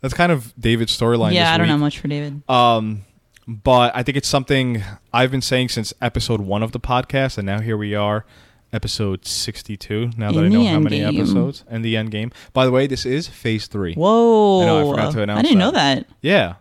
[0.00, 1.32] that's kind of David's storyline.
[1.34, 2.42] yeah, I don't know much for David.
[2.48, 3.04] Um,
[3.48, 7.46] but I think it's something I've been saying since episode one of the podcast, and
[7.46, 8.24] now here we are.
[8.72, 10.10] Episode 62.
[10.16, 11.18] Now that In I know how many endgame.
[11.18, 12.32] episodes and the end game.
[12.52, 13.94] By the way, this is phase three.
[13.94, 14.62] Whoa!
[14.62, 15.64] I know, I forgot to announce I didn't that.
[15.64, 16.06] know that.
[16.20, 16.54] Yeah.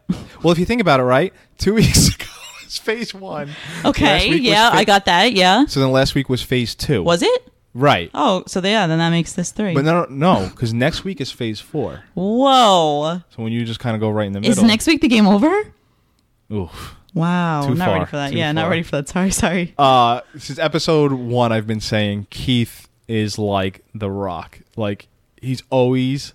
[0.44, 1.34] Well, if you think about it, right?
[1.58, 2.26] Two weeks ago
[2.63, 3.50] was phase one.
[3.84, 5.34] Okay, yeah, fa- I got that.
[5.34, 7.04] Yeah, So then last week was phase two.
[7.04, 7.52] was it?
[7.74, 8.10] right?
[8.13, 9.74] Oh, so yeah, then that makes this three.
[9.74, 12.04] But no, no, because next week is phase four.
[12.13, 13.22] Whoa!
[13.36, 14.52] So when you just kind of go right in the middle.
[14.58, 15.54] Is next week the game over?
[16.54, 16.96] Oof.
[17.15, 18.32] Wow, Too not ready for that.
[18.32, 19.08] too Yeah, not ready for that.
[19.10, 19.73] Sorry, sorry.
[19.78, 24.60] Uh, since episode one, I've been saying Keith is like the Rock.
[24.75, 25.08] Like
[25.41, 26.34] he's always.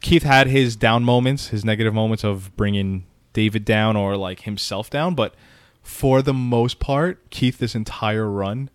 [0.00, 4.88] Keith had his down moments, his negative moments of bringing David down or like himself
[4.88, 5.34] down, but
[5.82, 8.70] for the most part, Keith this entire run,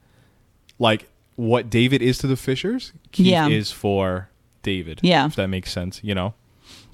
[0.78, 3.48] like what David is to the Fishers, Keith Yeah.
[3.48, 4.30] is for
[4.62, 5.00] David.
[5.04, 5.26] Yeah.
[5.26, 6.02] if that makes sense.
[6.04, 6.34] You know,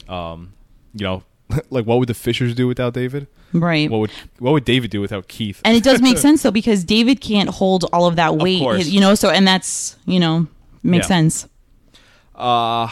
[0.08, 0.54] um,
[0.94, 1.24] you know,
[1.70, 3.28] like what would the Fishers do without David?
[3.54, 3.90] Right.
[3.90, 5.62] What would what would David do without Keith?
[5.66, 8.88] and it does make sense though because David can't hold all of that weight, course.
[8.88, 9.16] you know.
[9.16, 10.48] So and that's you know
[10.84, 11.08] makes Yeah.
[11.16, 11.48] sense.
[12.36, 12.88] Uh,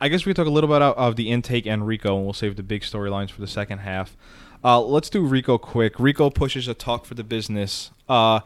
[0.00, 2.32] I guess we talk a little bit of, of the intake and Rico, and we'll
[2.32, 4.16] save the big storylines for the second half.
[4.62, 5.98] Uh, let's do Rico quick.
[5.98, 7.90] Rico pushes a talk for the business.
[8.08, 8.40] Uh,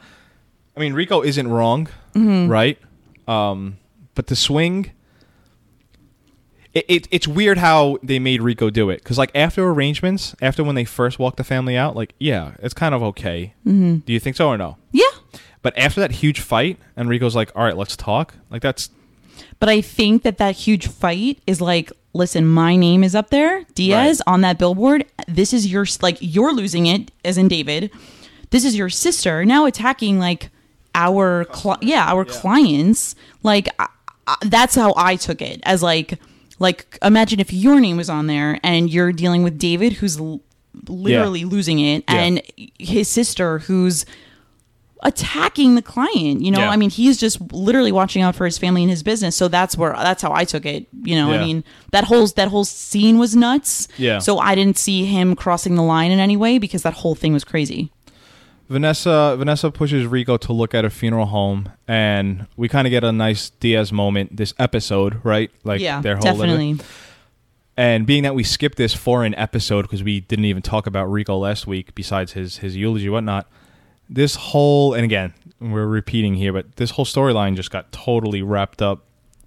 [0.76, 2.78] I mean, Rico isn't wrong, right?
[3.26, 3.78] Um,
[4.14, 4.92] but the swing,
[6.74, 10.62] it, it it's weird how they made Rico do it because like after arrangements, after
[10.64, 13.54] when they first walked the family out, like yeah, it's kind of okay.
[13.66, 13.96] Mm-hmm.
[13.98, 14.76] Do you think so or no?
[14.92, 15.04] Yeah,
[15.62, 18.90] But after that huge fight, and Rico's like, "All right, let's talk." Like that's
[19.58, 23.64] but I think that that huge fight is like, listen, my name is up there,
[23.74, 25.04] Diaz, on that billboard.
[25.28, 27.90] This is your like you're losing it, as in David.
[28.50, 30.50] This is your sister now attacking like
[30.94, 33.14] our cli- yeah our clients.
[33.42, 33.88] Like I,
[34.26, 36.20] I, that's how I took it as like
[36.68, 40.40] like imagine if your name was on there and you're dealing with David who's l-
[40.88, 42.14] literally losing it Yeah.
[42.24, 42.42] and
[42.79, 44.05] his sister who's
[45.03, 46.70] attacking the client you know Yeah.
[46.70, 49.77] i mean he's just literally watching out for his family and his business so that's
[49.77, 51.37] where that's how i took it you know Yeah.
[51.40, 54.18] i mean that whole that whole scene was nuts Yeah.
[54.20, 57.35] so i didn't see him crossing the line in any way because that whole thing
[57.35, 57.90] was crazy
[58.68, 63.05] Vanessa Vanessa pushes Rico to look at a funeral home, and we kind of get
[63.05, 65.50] a nice Diaz moment this episode, right?
[65.64, 66.79] Like yeah their whole definitely
[67.77, 71.07] And being that we skipped this for an episode because we didn't even talk about
[71.07, 73.50] Rico last week, besides his his eulogy, whatnot.
[74.09, 78.81] This whole and again we're repeating here, but this whole storyline just got totally wrapped
[78.83, 79.05] up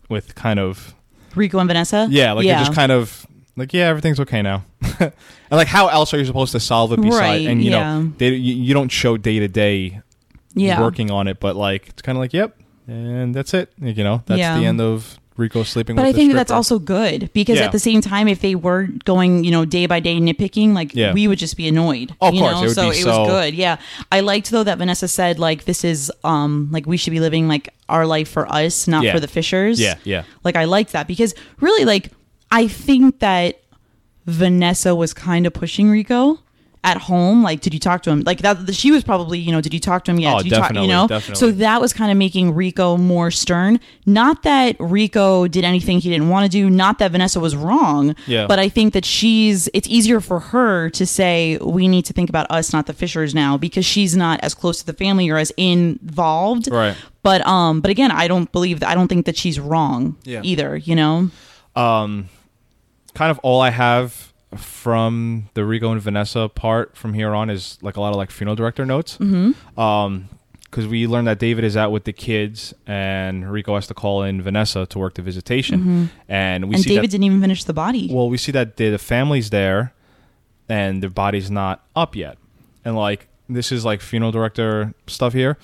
[0.10, 0.96] with kind of
[1.36, 3.28] rico and vanessa yeah, like they're just kind of
[3.58, 4.64] like yeah, everything's okay now.
[5.00, 5.12] and
[5.52, 8.00] like how else are you supposed to solve it besides Right, and you yeah.
[8.00, 10.02] know they, you, you don't show day to day
[10.54, 13.72] yeah working on it, but like it's kind of like, yep, and that's it.
[13.80, 14.58] You know, that's Yeah.
[14.60, 15.96] the end of Rico sleeping.
[15.96, 17.66] but I think that's also good because Yeah.
[17.66, 20.96] at the same time, if they were going, you know, day by day nitpicking, like
[20.96, 21.14] Yeah.
[21.14, 22.16] we would just be annoyed.
[22.20, 22.64] Oh, of you course, know?
[22.64, 23.54] it so it so- was good.
[23.54, 23.78] Yeah,
[24.12, 27.48] I liked though that Vanessa said like this is um like we should be living
[27.48, 29.14] like our life for us, not Yeah.
[29.14, 29.80] for the Fishers.
[29.80, 30.24] Yeah, yeah.
[30.44, 32.10] Like I liked that because really, like
[32.52, 33.60] I think that
[34.26, 36.40] Vanessa was kind of pushing Rico.
[36.84, 38.22] At home, like, did you talk to him?
[38.26, 40.20] Like that, she was probably, you know, did you talk to him?
[40.20, 40.62] Yeah, Oh, did you talk?
[40.70, 41.36] definitely, You know, definitely.
[41.36, 43.82] so that was kind of making Rico more stern.
[44.06, 46.70] Not that Rico did anything he didn't want to do.
[46.70, 48.16] Not that Vanessa was wrong.
[48.26, 48.48] Yeah.
[48.48, 49.68] But I think that she's.
[49.74, 53.36] It's easier for her to say we need to think about us, not the Fishers
[53.36, 56.70] now, because she's not as close to the family or as involved.
[56.72, 56.96] Right.
[57.22, 57.82] But um.
[57.82, 58.88] But again, I don't believe that.
[58.90, 60.16] I don't think that she's wrong.
[60.24, 60.42] Yeah.
[60.44, 60.78] Either.
[60.78, 61.32] You know.
[61.76, 62.30] um,
[63.18, 67.78] kind of all I have from the Rico and Vanessa part from here on is
[67.82, 69.18] like a lot of like funeral director notes.
[69.18, 69.80] Mm-hmm.
[69.80, 70.30] Um,
[70.70, 74.24] because we learned that David is out with the kids and Rico has to call
[74.24, 77.12] in Vanessa to work the visitation, and we and see David that.
[77.14, 78.10] didn't even finish the body.
[78.12, 79.94] Well, we see that the, the family's there,
[80.68, 82.38] and the body's not up yet,
[82.84, 85.58] and like this is like funeral director stuff here.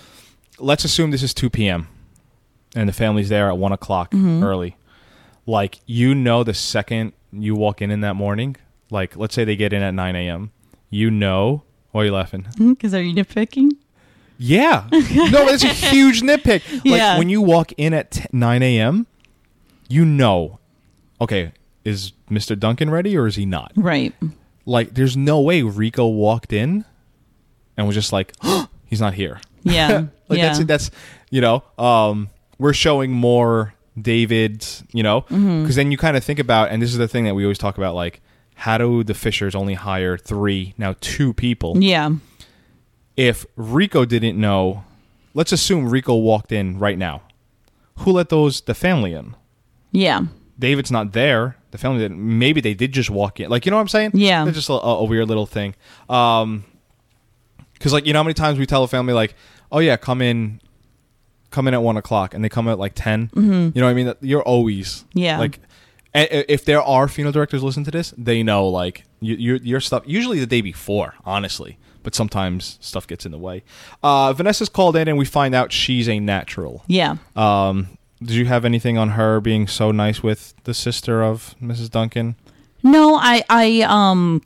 [0.57, 1.89] Let's assume this is two p.m.
[2.73, 4.41] and the family's there at one o'clock Mm-hmm.
[4.41, 4.77] early.
[5.45, 8.55] Like you know, the second you walk in in that morning,
[8.89, 10.51] like let's say they get in at nine a.m.
[10.89, 12.47] You know, why are you laughing?
[12.57, 13.71] Because are you nitpicking?
[14.37, 16.61] Yeah, no, that's a huge nitpick.
[16.85, 17.17] Like Yeah.
[17.17, 19.07] when you walk in at t- nine a.m.,
[19.87, 20.59] you know,
[21.21, 21.53] okay,
[21.85, 23.71] is Mister Duncan ready or is he not?
[23.75, 24.13] Right.
[24.65, 26.85] like there's no way Rico walked in
[27.77, 28.33] and was just like
[28.85, 29.39] he's not here.
[29.63, 30.07] Yeah.
[30.29, 30.53] like yeah.
[30.53, 30.91] that's that's
[31.29, 35.71] you know, um we're showing more David's, you know, because Mm-hmm.
[35.71, 37.77] then you kind of think about and this is the thing that we always talk
[37.77, 38.21] about like
[38.55, 41.77] how do the Fishers only hire 3 now 2 people?
[41.81, 42.09] yeah.
[43.15, 44.83] If Rico didn't know,
[45.35, 47.21] let's assume Rico walked in right now.
[47.97, 49.35] Who let those the family in?
[49.91, 50.21] Yeah.
[50.57, 51.57] David's not there.
[51.69, 52.17] The family didn't.
[52.19, 53.49] Maybe they did just walk in.
[53.51, 54.11] Like you know what I'm saying?
[54.15, 54.47] Yeah.
[54.47, 55.75] It's just a, a weird little thing.
[56.09, 56.63] Um,
[57.73, 59.35] because like you know how many times we tell a family like,
[59.71, 60.59] oh yeah, come in,
[61.53, 63.51] come in at one o'clock and they come at like 10 mm-hmm.
[63.51, 64.13] you know what I mean?
[64.19, 65.37] You're always Yeah.
[65.39, 65.59] Like,
[66.15, 70.03] if there are funeral directors listen to this, they know like you, your your stuff.
[70.05, 73.63] Usually the day before, honestly, but sometimes stuff gets in the way.
[74.03, 76.83] Uh, Vanessa's called in and we find out she's a natural.
[76.87, 77.15] yeah.
[77.35, 81.89] Um, did you have anything on her being so nice with the sister of Mrs.
[81.89, 82.35] Duncan?
[82.81, 84.41] No, I, I, um,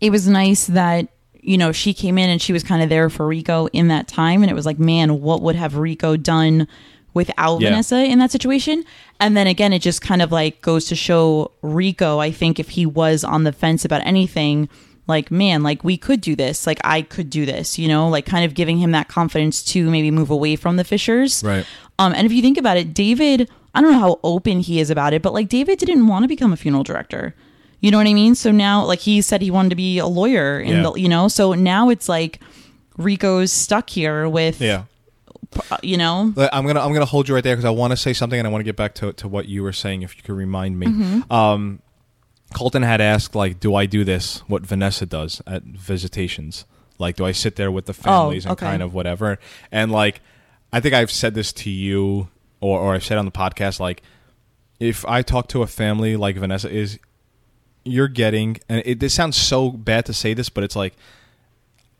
[0.00, 1.08] it was nice that
[1.40, 4.08] you know she came in and she was kind of there for Rico in that
[4.08, 6.66] time, and it was like, man, what would have Rico done
[7.14, 7.70] without Yeah.
[7.70, 8.84] Vanessa in that situation?
[9.20, 12.18] And then again, it just kind of like goes to show Rico.
[12.18, 14.68] I think if he was on the fence about anything.
[15.06, 16.66] Like man, like we could do this.
[16.66, 18.10] Like I could do this, you know.
[18.10, 21.64] Like kind of giving him that confidence to maybe move away from the Fishers, Right.
[21.98, 24.90] um, and if you think about it, David, I don't know how open he is
[24.90, 27.34] about it, but like David didn't want to become a funeral director.
[27.80, 28.34] You know what I mean?
[28.34, 30.82] So now, like he said, he wanted to be a lawyer, and Yeah.
[30.82, 32.40] the, you know, so now it's like
[32.96, 34.84] Rico's stuck here with, Yeah.
[35.70, 37.96] uh, you know, I'm gonna I'm gonna hold you right there because I want to
[37.96, 40.02] say something and I want to get back to to what you were saying.
[40.02, 41.32] If you could remind me, Mm-hmm.
[41.32, 41.80] um,
[42.54, 44.38] Colton had asked like, "Do I do this?
[44.48, 46.64] What Vanessa does at visitations?
[46.98, 48.66] Like, do I sit there with the families and Oh, okay.
[48.66, 49.38] kind of whatever?"
[49.70, 50.20] And like,
[50.72, 52.28] I think I've said this to you
[52.60, 54.02] or or I've said on the podcast like,
[54.80, 56.98] if I talk to a family like Vanessa is,
[57.90, 60.94] you're getting and it this sounds so bad to say this, but it's like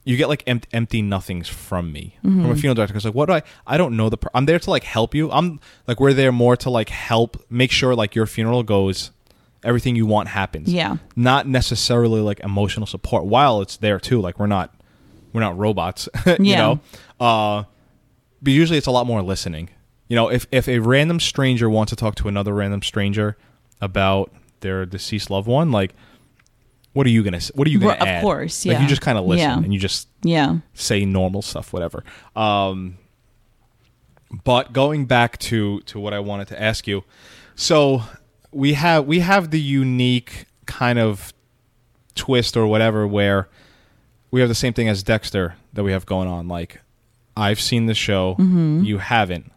[0.05, 2.43] you get like empt- empty nothings from me Mm-hmm.
[2.43, 4.47] from a funeral director because like what do i i don't know the per- i'm
[4.47, 7.95] there to like help you i'm like we're there more to like help make sure
[7.95, 9.11] like your funeral goes
[9.65, 10.97] everything you want happens Yeah.
[11.15, 14.75] not necessarily like emotional support while it's there too like we're not
[15.35, 16.57] we're not robots you Yeah.
[16.59, 16.81] know
[17.21, 17.65] uh
[18.41, 19.69] but usually it's a lot more listening
[20.09, 23.37] you know if if a random stranger wants to talk to another random stranger
[23.83, 25.95] about their deceased loved one like
[26.93, 28.23] what are you gonna what are you gonna of add?
[28.23, 28.83] course, like yeah.
[28.83, 29.57] you just kind of listen Yeah.
[29.59, 32.03] and you just yeah, say normal stuff, whatever.
[32.35, 32.99] Um,
[34.45, 37.05] but going back to to what I wanted to ask you,
[37.55, 38.03] so
[38.51, 41.33] we have we have the unique kind of
[42.15, 43.49] twist or whatever where
[44.31, 46.49] we have the same thing as Dexter that we have going on.
[46.49, 46.81] Like
[47.37, 49.53] I've seen the show, you haven't.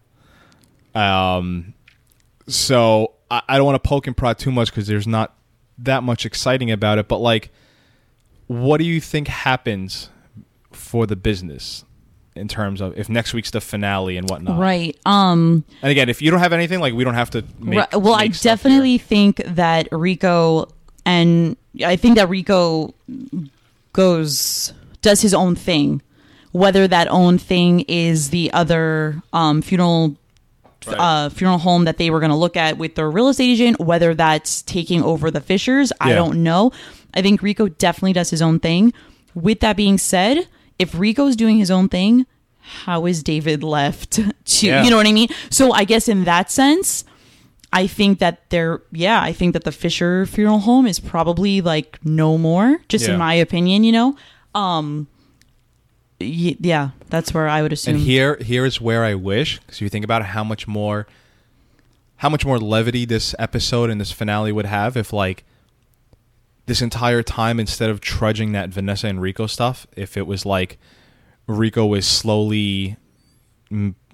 [0.93, 1.73] Um,
[2.47, 5.33] so I, I don't want to poke and prod too much because there's not
[5.79, 7.07] that much exciting about it.
[7.07, 7.49] But like,
[8.47, 10.09] what do you think happens
[10.71, 11.83] for the business
[12.35, 14.59] in terms of if next week's the finale and whatnot?
[14.59, 14.95] right.
[15.05, 17.43] Um, And again, if you don't have anything, like we don't have to.
[17.59, 17.95] Make, Right.
[17.95, 18.99] Well, I definitely here.
[18.99, 20.67] think that Rico
[21.05, 22.93] and I think that Rico
[23.93, 26.01] goes does his own thing,
[26.51, 30.15] whether that own thing is the other um, funeral
[30.87, 30.97] Right.
[30.97, 33.79] uh, funeral home that they were going to look at with their real estate agent,
[33.79, 36.71] whether that's taking over the Fishers, I don't know.
[37.13, 38.91] I think Rico definitely does his own thing.
[39.35, 40.47] With that being said,
[40.79, 42.25] if Rico's doing his own thing,
[42.59, 44.11] how is David left
[44.45, 44.83] to Yeah.
[44.83, 45.29] you know what I mean?
[45.51, 47.03] So I guess in that sense,
[47.73, 51.99] I think that they're yeah, I think that the Fisher funeral home is probably like
[52.03, 53.13] no more, just Yeah.
[53.13, 54.15] in my opinion, you know.
[54.55, 55.07] Um
[56.21, 57.95] y- yeah, that's where I would assume.
[57.95, 61.07] And here, here is where I wish, because you think about how much more,
[62.17, 65.43] how much more levity this episode and this finale would have if, like,
[66.67, 70.77] this entire time instead of trudging that Vanessa and Rico stuff, if it was like
[71.47, 72.97] Rico was slowly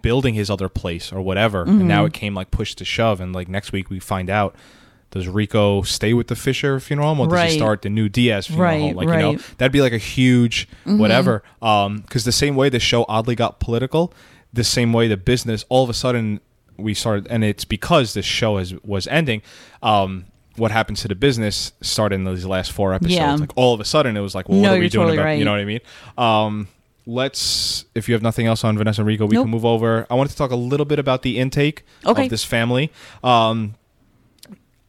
[0.02, 2.08] building his other place or whatever, and now mm-hmm.
[2.08, 4.56] it came like push to shove, and like next week we find out.
[5.12, 7.52] Does Rico stay with the Fisher funeral home, or does Right.
[7.52, 8.96] he start the new Diaz funeral Right, home?
[8.96, 9.34] Like you know.
[9.34, 9.54] Mm-hmm.
[9.58, 11.44] that'd be like a huge whatever.
[11.62, 14.14] Um, because the same way the show oddly got political,
[14.52, 16.42] the same way the business all of a sudden
[16.78, 19.42] we started, and it's because this show has was ending.
[19.82, 20.26] Um,
[20.58, 23.14] what happens to the business started in these last four episodes.
[23.16, 23.36] Yeah.
[23.36, 25.18] Like all of a sudden, it was like, well, No, what are we doing totally
[25.18, 25.26] about?
[25.26, 25.38] right.
[25.40, 25.80] You know what I mean?
[26.18, 26.68] Um,
[27.06, 27.86] let's.
[27.96, 29.44] If you have nothing else on Vanessa and Rico, we Nope.
[29.46, 30.06] can move over.
[30.10, 32.24] I wanted to talk a little bit about the intake Okay.
[32.26, 32.92] of this family.
[33.24, 33.76] Um,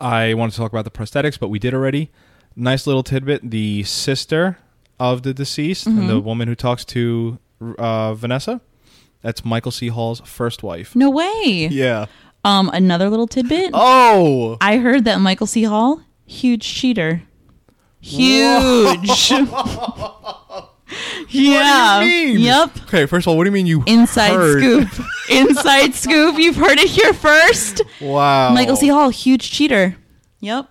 [0.01, 2.11] I wanted to talk about the prosthetics, but we did already.
[2.57, 4.59] Nice little tidbit: the sister
[5.01, 6.09] of the deceased and Mm-hmm.
[6.09, 7.39] the woman who talks to
[7.79, 8.61] uh, Vanessa.
[9.23, 9.89] That's Michael C.
[9.89, 10.95] Hall's first wife.
[10.95, 11.69] no way.
[11.71, 12.07] Yeah.
[12.45, 13.71] Um another little tidbit.
[13.75, 14.57] Oh.
[14.61, 15.65] I heard that Michael C.
[15.65, 17.23] Hall, huge cheater.
[18.01, 19.33] Huge.
[21.29, 22.01] yeah.
[22.03, 22.71] Yep.
[22.85, 23.07] Okay.
[23.07, 24.59] First of all, what do you mean you Inside heard?
[24.89, 25.07] scoop.
[25.31, 26.39] Inside scoop.
[26.39, 27.83] You've heard it here first.
[28.01, 28.53] Wow.
[28.55, 28.89] Michael C.
[28.89, 29.97] Hall, huge cheater.
[30.41, 30.71] Yep.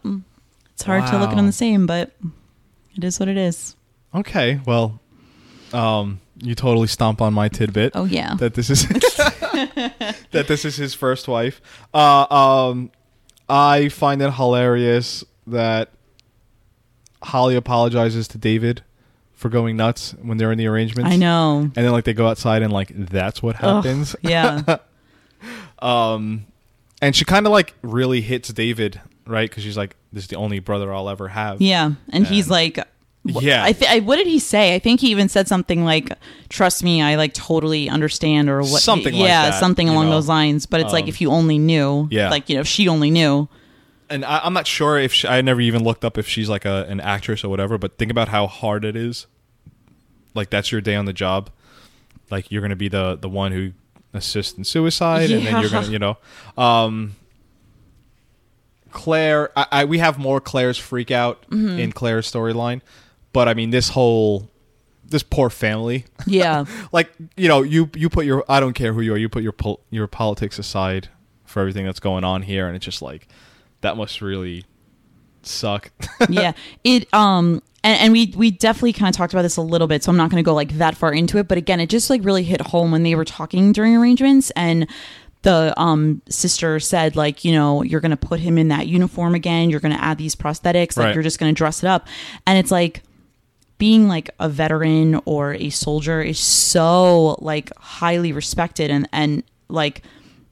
[0.73, 1.35] It's hard to look at Wow.
[1.35, 2.11] them the same, but
[2.95, 3.75] it is what it is.
[4.15, 4.59] Okay.
[4.65, 4.99] Well,
[5.73, 7.91] um, you totally stomp on my tidbit.
[7.95, 8.35] Oh yeah.
[8.35, 8.87] that this is
[10.31, 11.61] that this is his first wife.
[11.93, 12.91] Uh, um,
[13.49, 15.91] I find it hilarious that
[17.23, 18.83] Holly apologizes to David
[19.37, 21.09] for going nuts when they're in the arrangements.
[21.09, 21.59] I know.
[21.61, 24.15] And then like they go outside and like that's what Ugh, happens.
[24.21, 24.77] yeah.
[25.79, 26.45] Um,
[27.01, 29.49] and she kind of like really hits David, right?
[29.49, 32.79] Because she's like, "This is the only brother I'll ever have." Yeah, and he's like,
[33.31, 33.63] wh- Yeah.
[33.63, 34.73] I, th- I what did he say?
[34.73, 36.11] I think he even said something like,
[36.49, 38.81] "Trust me, I like totally understand," or what?
[38.81, 40.13] Something like yeah, that, something along know.
[40.13, 40.65] those lines.
[40.65, 42.31] But it's like Um, if you only knew, yeah.
[42.31, 43.47] like you know, if she only knew.
[44.09, 46.65] And I, I'm not sure if she, I never even looked up if she's like
[46.65, 47.77] a an actress or whatever.
[47.77, 49.27] But think about how hard it is.
[50.33, 51.49] Like that's your day on the job.
[52.29, 53.71] Like you're gonna be the the one who
[54.13, 56.17] assists in suicide, and then you're gonna, you know,
[56.57, 57.15] um,
[58.91, 59.51] Claire.
[59.57, 61.79] I, I we have more Claire's freak out Mm-hmm.
[61.79, 62.81] in Claire's storyline,
[63.33, 64.49] but I mean this whole
[65.05, 66.05] this poor family.
[66.25, 69.29] Yeah, like you know you you put your I don't care who you are you
[69.29, 71.09] put your pol- your politics aside
[71.45, 73.25] for everything that's going on here and it's just like
[73.81, 74.63] that must really
[75.43, 75.91] suck.
[76.29, 76.53] yeah.
[76.83, 80.03] It um and, and we we definitely kind of talked about this a little bit,
[80.03, 81.47] so I'm not going to go like that far into it.
[81.47, 84.87] But again, it just like really hit home when they were talking during arrangements and.
[85.43, 89.69] The um sister said like you know you're gonna put him in that uniform again
[89.69, 91.13] you're gonna add these prosthetics like Right.
[91.13, 92.07] you're just gonna dress it up
[92.47, 93.03] and it's like
[93.77, 100.01] being like a veteran or a soldier is so like highly respected and and like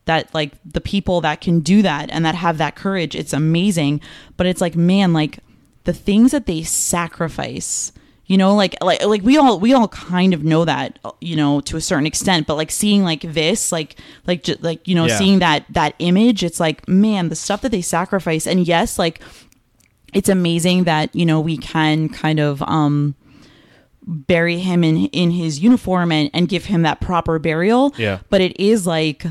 [0.06, 4.00] that like the people that can do that and that have that courage it's amazing
[4.38, 5.40] but it's like man like
[5.86, 7.92] the things that they sacrifice
[8.28, 11.62] you know like like like we all we all kind of know that you know
[11.62, 13.96] to a certain extent but like seeing like this like
[14.28, 15.18] like ju- like you know Yeah.
[15.18, 19.22] seeing that that image it's like man the stuff that they sacrifice and yes like
[20.14, 23.16] it's amazing that you know we can kind of um
[24.08, 28.20] bury him in in his uniform and and give him that proper burial Yeah.
[28.30, 29.26] but it is like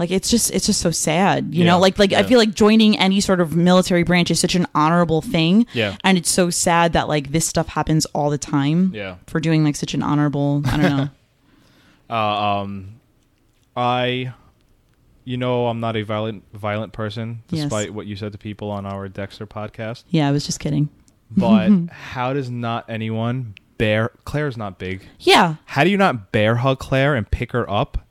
[0.00, 2.52] like it's just it's just so sad you Yeah, know like like i feel like
[2.54, 5.96] joining any sort of military branch is such an honorable thing Yeah.
[6.02, 9.16] and it's so sad that like this stuff happens all the time Yeah.
[9.28, 11.08] for doing like such an honorable i don't know
[12.10, 12.14] uh,
[12.62, 12.96] um
[13.76, 14.32] I
[15.24, 17.64] you know I'm not a violent violent person Yes.
[17.64, 20.04] despite what you said to people on our Dexter podcast.
[20.08, 20.88] yeah i was just kidding
[21.30, 25.06] But how does not anyone bear Claire's not big.
[25.20, 28.06] yeah How do you not bear hug Claire and pick her up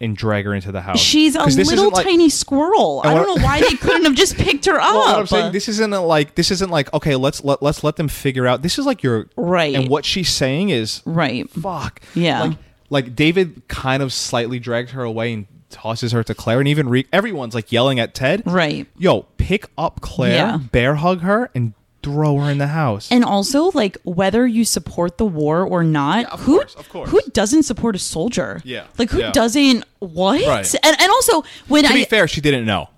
[0.00, 0.98] and drag her into the house?
[1.00, 4.04] she's a 'Cause this little isn't like- tiny squirrel i don't know why they couldn't
[4.04, 6.70] have just picked her up Well, what I'm saying, this isn't a, like this isn't
[6.70, 8.62] like okay, let's let let's let them figure out.
[8.62, 9.74] This is like your Right.
[9.74, 12.00] And what she's saying is right fuck.
[12.14, 12.42] Yeah.
[12.42, 12.58] Like
[12.90, 16.88] like David kind of slightly drags her away and tosses her to Claire, and even
[16.88, 18.42] Re- everyone's like yelling at Ted.
[18.46, 20.56] right Yo, pick up Claire, Yeah.
[20.58, 21.72] bear hug her, and
[22.04, 23.10] throw her in the house.
[23.10, 27.10] And also, like whether you support the war or not, of who course, of course.
[27.10, 28.60] who doesn't support a soldier?
[28.64, 29.32] Yeah, like who yeah.
[29.32, 29.84] doesn't?
[29.98, 30.46] What?
[30.46, 30.74] Right.
[30.84, 32.88] And and also when to I be fair, she didn't know.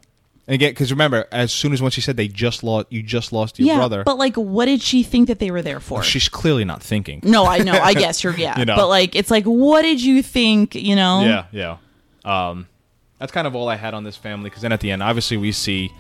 [0.49, 3.33] And again, because remember, as soon as when she said they just lost, you just
[3.33, 4.05] lost your yeah, brother.
[4.05, 6.05] but like, what did she think that they were there for?
[6.05, 7.21] she's clearly not thinking.
[7.25, 7.73] no, I know.
[7.73, 8.77] I guess you're yeah, You know.
[8.77, 10.77] but like, it's like, what did you think?
[10.77, 11.23] You know?
[11.25, 12.51] Yeah, yeah.
[12.51, 12.69] Um,
[13.19, 14.49] that's kind of all I had on this family.
[14.49, 15.91] Because then at the end, obviously, we see.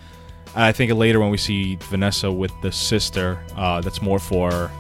[0.54, 4.70] And I think later when we see Vanessa with the sister, uh, that's more for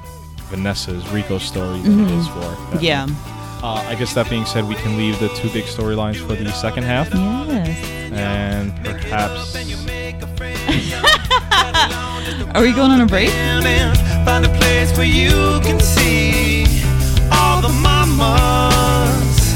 [0.48, 2.40] Vanessa's Rico story than it is for.
[2.40, 2.76] Bethany.
[2.76, 2.84] Mm-hmm.
[2.84, 3.06] Yeah.
[3.62, 6.50] Uh, I guess that being said, we can leave the two big storylines for the
[6.52, 8.12] second half, Yes.
[8.12, 9.56] and perhaps.
[12.54, 13.30] Are we going on a break?
[14.24, 16.64] find a place where you can see
[17.32, 19.54] all the mamas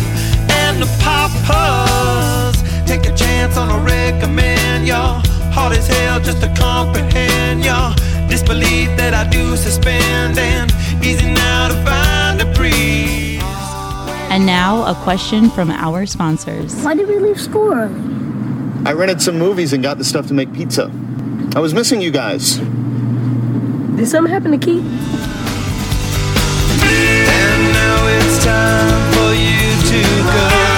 [0.50, 2.62] and the papas.
[2.86, 5.22] Take a chance on a recommend, y'all.
[5.52, 7.94] Hard as hell just to comprehend, y'all.
[8.28, 10.70] Disbelief that I do suspend and
[11.04, 13.40] easy now to find a breeze.
[14.30, 16.80] And now a question from our sponsors.
[16.82, 18.00] Why did we leave school early?
[18.86, 20.90] I rented some movies and got the stuff to make pizza.
[21.56, 22.56] I was missing you guys.
[22.56, 24.84] Did something happen to Keith?
[26.82, 30.00] And now it's time for you to
[30.32, 30.69] go.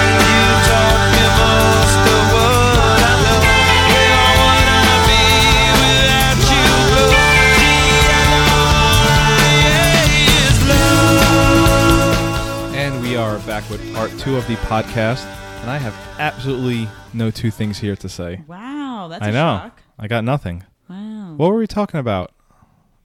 [13.73, 15.25] With part two of the podcast,
[15.61, 18.41] and I have absolutely no two things here to say.
[18.47, 19.57] Wow, that's I a know.
[19.63, 19.81] shock.
[19.97, 20.63] I got nothing.
[20.87, 21.33] Wow.
[21.37, 22.31] What were we talking about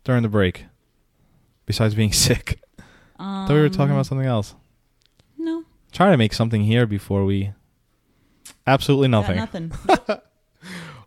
[0.05, 0.66] during the break?
[1.64, 2.61] Besides being sick.
[3.19, 4.55] Thought we were talking about something else.
[5.39, 7.53] No, Trying to make something here before we
[8.66, 9.69] absolutely got nothing.
[9.71, 10.19] nothing.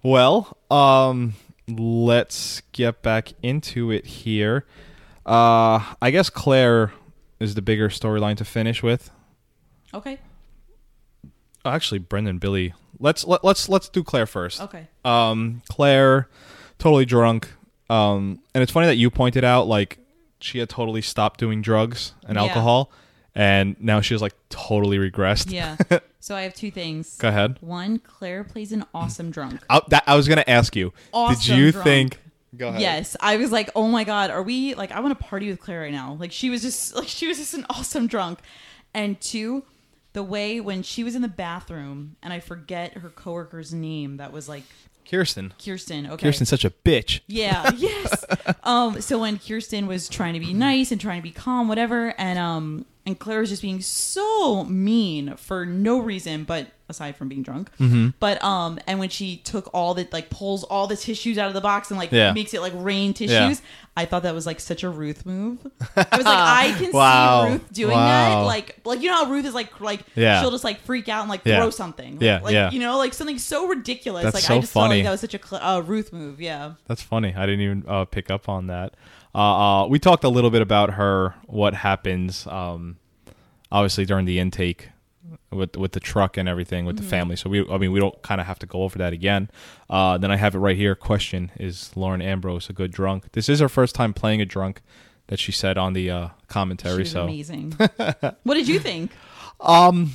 [0.04, 1.36] Well, um
[1.70, 4.66] let's get back into it here.
[5.28, 6.92] Uh I guess Claire
[7.40, 9.12] is the bigger storyline to finish with.
[9.94, 10.18] Okay.
[11.64, 12.74] Oh, actually Brendan Billy.
[13.00, 14.62] Let's let, let's let's do Claire first.
[14.62, 14.88] Okay.
[15.06, 16.28] um Claire
[16.80, 17.52] totally drunk
[17.90, 20.00] um and it's funny that you pointed out like
[20.40, 22.44] she had totally stopped doing drugs and Yeah.
[22.44, 22.92] alcohol,
[23.36, 25.52] and now she's like totally regressed.
[25.52, 25.78] Yeah.
[26.20, 27.16] so I have two things.
[27.18, 27.58] Go ahead.
[27.62, 29.62] One, Claire plays an awesome drunk.
[29.70, 30.94] I, that, I was gonna ask you.
[31.30, 31.84] did you drunk.
[31.84, 32.20] think?
[32.58, 32.82] Go ahead.
[32.82, 35.60] Yes, I was like, "Oh my god, are we like I want to party with
[35.62, 38.40] Claire right now." Like she was just like she was just an awesome drunk.
[38.96, 39.64] And two,
[40.14, 44.32] the way when she was in the bathroom and I forget her coworker's name that
[44.32, 44.64] was like
[45.10, 45.54] Kirsten.
[45.64, 46.06] Kirsten.
[46.08, 46.28] Okay.
[46.28, 47.22] Kirsten's such a bitch.
[47.28, 48.24] Yeah, yes.
[48.64, 52.14] um so when Kirsten was trying to be nice and trying to be calm whatever
[52.18, 57.28] and um and Claire was just being so mean for no reason but aside from
[57.30, 57.72] being drunk.
[57.80, 58.10] Mm-hmm.
[58.20, 61.56] But um and when she took all the like pulls all the tissues out of
[61.56, 62.32] the box and like Yeah.
[62.34, 63.66] makes it like rain tissues, Yeah.
[63.98, 65.58] I thought that was like such a Ruth move.
[65.96, 67.46] I was like I can Wow.
[67.48, 70.42] see Ruth doing that like like you know how Ruth is like like Yeah.
[70.42, 72.14] she'll just like freak out and like throw something.
[72.14, 72.70] Like, Yeah, like, yeah.
[72.72, 74.98] you know like something so ridiculous That's like so I just felt funny.
[74.98, 76.74] like that was such a cl- uh, Ruth move, yeah.
[76.88, 77.34] That's funny.
[77.36, 78.94] I didn't even uh, pick up on that.
[79.34, 82.98] Uh, uh, we talked a little bit about her, what happens, um,
[83.72, 84.90] obviously during the intake
[85.52, 87.36] with with the truck and everything with the family.
[87.36, 89.50] So we, I mean, we don't kind of have to go over that again.
[89.90, 90.96] Uh, then I have it right here.
[90.96, 93.32] Question: Is Lauren Ambrose a good drunk?
[93.34, 94.82] This is her first time playing a drunk.
[95.28, 97.06] That she said on the uh, commentary.
[97.06, 97.72] so amazing.
[98.44, 99.12] what did you think?
[99.62, 100.12] Um,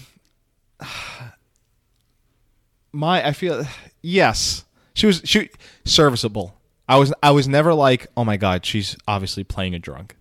[2.93, 3.65] my I feel
[4.03, 4.65] yes
[4.95, 5.51] she was she
[5.85, 6.59] serviceable.
[6.89, 10.17] I was I was never like oh my god she's obviously playing a drunk.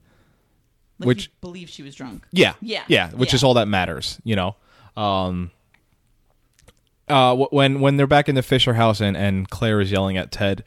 [1.00, 2.26] Like Which- you believe she was drunk.
[2.32, 2.54] Yeah.
[2.62, 2.84] Yeah.
[2.88, 3.36] Yeah, which Yeah.
[3.36, 4.56] is all that matters, you know.
[4.98, 5.52] Um
[7.08, 10.32] uh when when they're back in the Fisher house and and Claire is yelling at
[10.32, 10.64] Ted,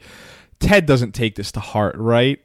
[0.59, 2.39] Ted doesn't take this to heart, right?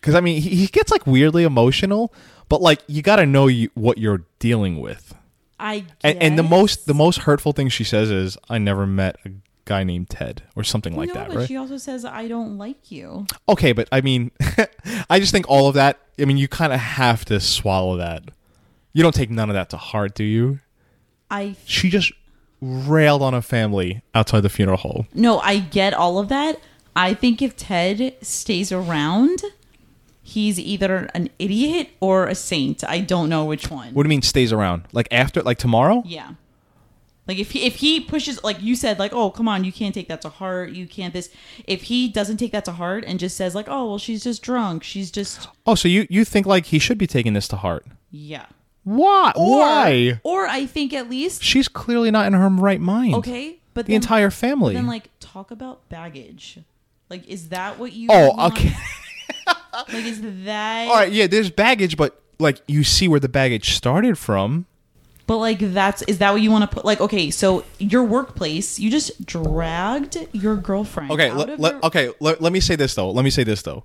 [0.00, 2.12] Cuz I mean, he, he gets like weirdly emotional,
[2.48, 5.14] but like you got to know you, what you're dealing with.
[5.58, 9.16] I And, and the most the most hurtful thing she says is I never met
[9.24, 9.30] a
[9.64, 11.48] guy named Ted or something like no, that, but right?
[11.48, 13.26] she also says I don't like you.
[13.48, 14.32] Okay, but I mean,
[15.10, 16.00] I just think all of that.
[16.18, 18.24] I mean, you kind of have to swallow that.
[18.92, 20.58] You don't take none of that to heart, do you?
[21.32, 22.12] I She just
[22.60, 25.08] railed on a family outside the funeral home.
[25.14, 26.60] no, I get all of that.
[26.94, 29.42] I think if Ted stays around,
[30.22, 32.84] he's either an idiot or a saint.
[32.86, 33.92] I don't know which one.
[33.94, 34.84] What do you mean stays around?
[34.92, 36.02] Like after, like tomorrow?
[36.06, 36.34] Yeah.
[37.26, 39.94] Like if he if he pushes like you said like oh come on you can't
[39.94, 41.30] take that to heart you can't this
[41.68, 44.42] if he doesn't take that to heart and just says like oh well she's just
[44.42, 47.56] drunk she's just Oh, so you you think like he should be taking this to
[47.56, 47.86] heart?
[48.10, 48.46] yeah
[48.84, 49.32] Why?
[49.36, 50.20] or, Why?
[50.24, 53.14] or I think at least She's clearly not in her right mind.
[53.16, 54.74] okay but The then, entire family.
[54.74, 56.58] then like talk about baggage
[57.08, 58.54] like is that what you oh, want?
[58.54, 58.72] okay.
[59.92, 61.12] like is that All right.
[61.12, 64.64] Yeah, there's baggage, but like you see where the baggage started from.
[65.26, 68.78] But like that's is that what you want to put like okay, so your workplace,
[68.78, 71.10] you just dragged your girlfriend.
[71.10, 72.10] Okay, of let- your- okay.
[72.20, 73.10] Let, let me say this though.
[73.10, 73.84] Let me say this though.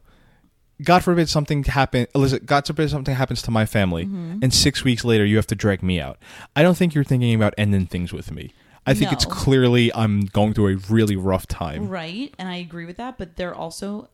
[0.84, 2.08] God forbid something happen.
[2.14, 4.40] Listen, God forbid something happens to my family, Mm-hmm.
[4.44, 6.18] and six weeks later you have to drag me out.
[6.56, 8.54] I don't think you're thinking about ending things with me.
[8.86, 11.90] I think it's clearly I'm going through a really rough time.
[11.90, 14.08] Right, and I agree with that, but they're also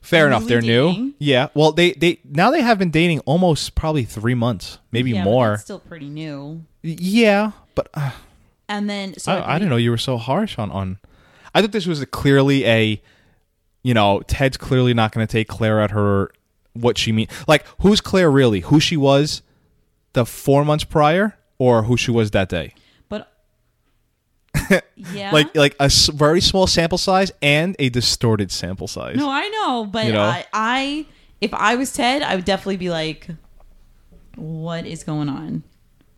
[0.00, 0.46] Fair enough.
[0.46, 1.12] They're new.
[1.18, 1.48] Yeah.
[1.54, 5.58] Well, they they now they have been dating almost probably three months, maybe yeah, more.
[5.58, 6.64] still pretty new.
[6.82, 8.10] yeah, but uh,
[8.70, 10.98] And then so I, I didn't know you were so harsh on on.
[11.54, 13.02] I thought this was a, clearly a,
[13.86, 16.32] you know, Ted's clearly not going to take Claire at her
[16.72, 17.28] what she mean.
[17.46, 18.58] Like, who's Claire really?
[18.58, 19.42] Who she was,
[20.12, 22.74] the four months prior, or who she was that day?
[23.08, 23.32] But
[24.96, 29.14] yeah, Like, like a very small sample size and a distorted sample size.
[29.18, 30.20] no, I know, but You know?
[30.20, 31.06] I, I
[31.40, 33.28] if I was Ted, I would definitely be like,
[34.34, 35.62] what is going on?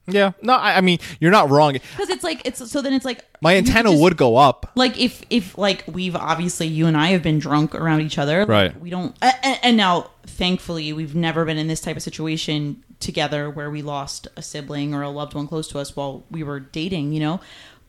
[0.09, 0.33] Yeah.
[0.43, 1.75] No, I, I mean you're not wrong.
[1.75, 4.37] Because it's like it's so then it's like My you could antenna just- would go
[4.37, 4.73] up.
[4.75, 8.41] like if if like we've obviously you and I have been drunk around each other,
[8.41, 8.81] like, Right.
[8.81, 13.49] We don't, and, and now thankfully we've never been in this type of situation together
[13.51, 16.59] where we lost a sibling or a loved one close to us while we were
[16.61, 17.41] dating, you know.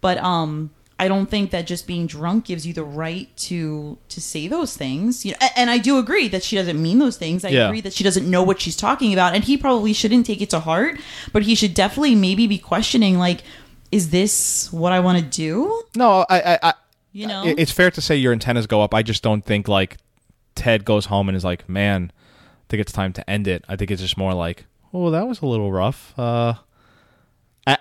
[0.02, 0.70] But um,
[1.00, 4.76] I don't think that just being drunk gives you the right to to say those
[4.78, 5.26] things.
[5.26, 7.46] You know, and I do agree that she doesn't mean those things.
[7.46, 7.68] I Yeah.
[7.68, 10.50] agree that she doesn't know what she's talking about, and he probably shouldn't take it
[10.52, 11.00] to heart.
[11.32, 13.44] But he should definitely maybe be questioning like.
[13.92, 15.82] Is this what I want to do?
[15.96, 16.74] No, I, I, I
[17.12, 18.94] You know, it's fair to say your antennas go up.
[18.94, 19.98] I just don't think like
[20.54, 23.66] Ted goes home and is like, man, I think it's time to end it.
[23.68, 26.14] I think it's just more like, oh, that was a little rough.
[26.20, 26.54] Uh,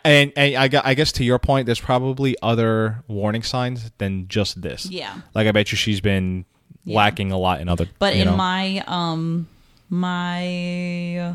[0.05, 4.61] and, and I, I guess to your point, there's probably other warning signs than just
[4.61, 4.87] this.
[4.91, 5.21] Yeah.
[5.35, 6.45] Like I bet you she's been
[6.85, 6.97] Yeah.
[6.97, 7.87] lacking a lot in other.
[7.99, 8.37] But in know?
[8.37, 9.49] my um
[9.89, 11.35] my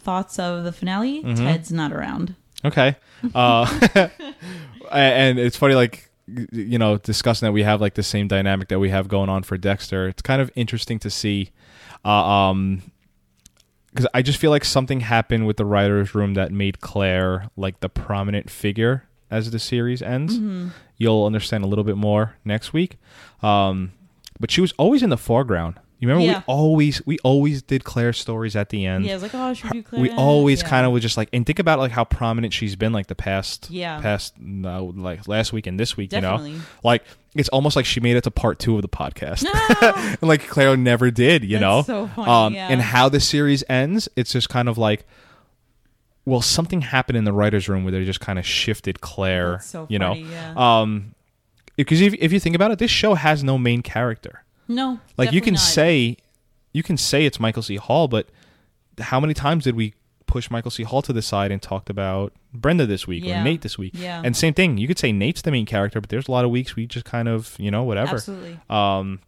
[0.00, 1.44] thoughts of the finale, Mm-hmm.
[1.44, 2.34] Ted's not around.
[2.64, 2.96] Okay.
[3.34, 3.66] Uh,
[4.92, 6.10] and it's funny, like,
[6.52, 9.42] you know, discussing that we have like the same dynamic that we have going on
[9.42, 10.06] for Dexter.
[10.08, 11.50] It's kind of interesting to see.
[12.04, 12.82] Uh, um,
[13.96, 17.80] because I just feel like something happened with the writers' room that made Claire like
[17.80, 20.36] the prominent figure as the series ends.
[20.36, 20.68] Mm-hmm.
[20.98, 22.98] You'll understand a little bit more next week.
[23.42, 23.92] Um,
[24.38, 25.80] but she was always in the foreground.
[25.98, 26.38] You remember Yeah.
[26.40, 29.06] we always we always did Claire stories at the end.
[29.06, 30.02] Yeah, it's like, oh, should we do Claire?
[30.02, 30.68] we always Yeah.
[30.68, 33.14] kind of was just like and think about like how prominent she's been like the
[33.14, 34.00] past Yeah.
[34.00, 36.50] past no, like last week and this week Definitely.
[36.52, 37.02] you know like
[37.34, 39.44] it's almost like she made it to part two of the podcast
[39.82, 42.68] and like Claire never did you That's know so funny, um yeah.
[42.68, 45.06] and how the series ends it's just kind of like
[46.24, 49.86] well something happened in the writers room where they just kind of shifted Claire so
[49.88, 50.52] you know funny, yeah.
[50.82, 51.14] um
[51.76, 55.32] because if, if you think about it this show has no main character No, like
[55.32, 55.60] you can not.
[55.60, 56.16] say
[56.72, 57.76] you can say it's Michael C.
[57.76, 58.28] Hall, but
[58.98, 59.94] how many times did we
[60.26, 60.82] push Michael C.
[60.82, 63.40] Hall to the side and talked about Brenda this week Yeah.
[63.40, 63.92] or Nate this week?
[63.94, 64.20] Yeah.
[64.24, 66.50] And same thing, you could say Nate's the main character, but there's a lot of
[66.50, 68.16] weeks we just kind of, you know, whatever.
[68.16, 68.58] absolutely.
[68.68, 69.20] Um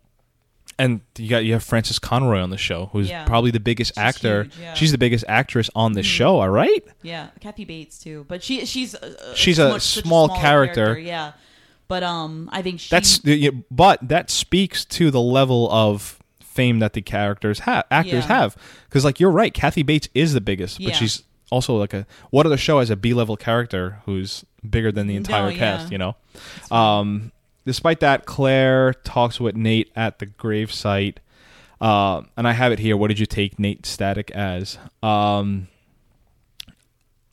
[0.81, 3.25] and you got you have Frances Conroy on the show, who's Yeah.
[3.25, 4.45] probably the biggest She's actor.
[4.45, 4.67] huge, yeah.
[4.67, 4.75] Mm-hmm.
[4.77, 6.85] She's the biggest actress on the show, all right?
[7.03, 10.99] Yeah, Kathy Bates too, but she she's uh, She's a small small character.
[10.99, 11.33] Yeah,
[11.89, 13.21] but um, I think she, That's
[13.71, 18.39] but that speaks to the level of fame that the characters have, actors Yeah.
[18.41, 18.57] have.
[18.89, 20.89] Because like you're right, Kathy Bates is the biggest, Yeah.
[20.91, 24.93] but she's also like a what other show has a B level character who's bigger
[24.93, 25.59] than the No, entire yeah.
[25.59, 25.91] cast?
[25.93, 26.17] You know.
[26.71, 27.33] Um,
[27.65, 31.17] despite that, Claire talks with Nate at the gravesite,
[31.81, 32.97] uh, and I have it here.
[32.97, 34.79] What did you take Nate Static as?
[35.03, 35.69] Um,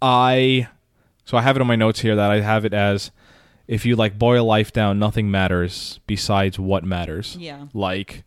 [0.01, 0.67] I
[1.25, 3.11] so I have it on my notes here that I have it as
[3.67, 7.35] if you like boil life down, nothing matters besides what matters.
[7.39, 7.67] Yeah.
[7.73, 8.23] Like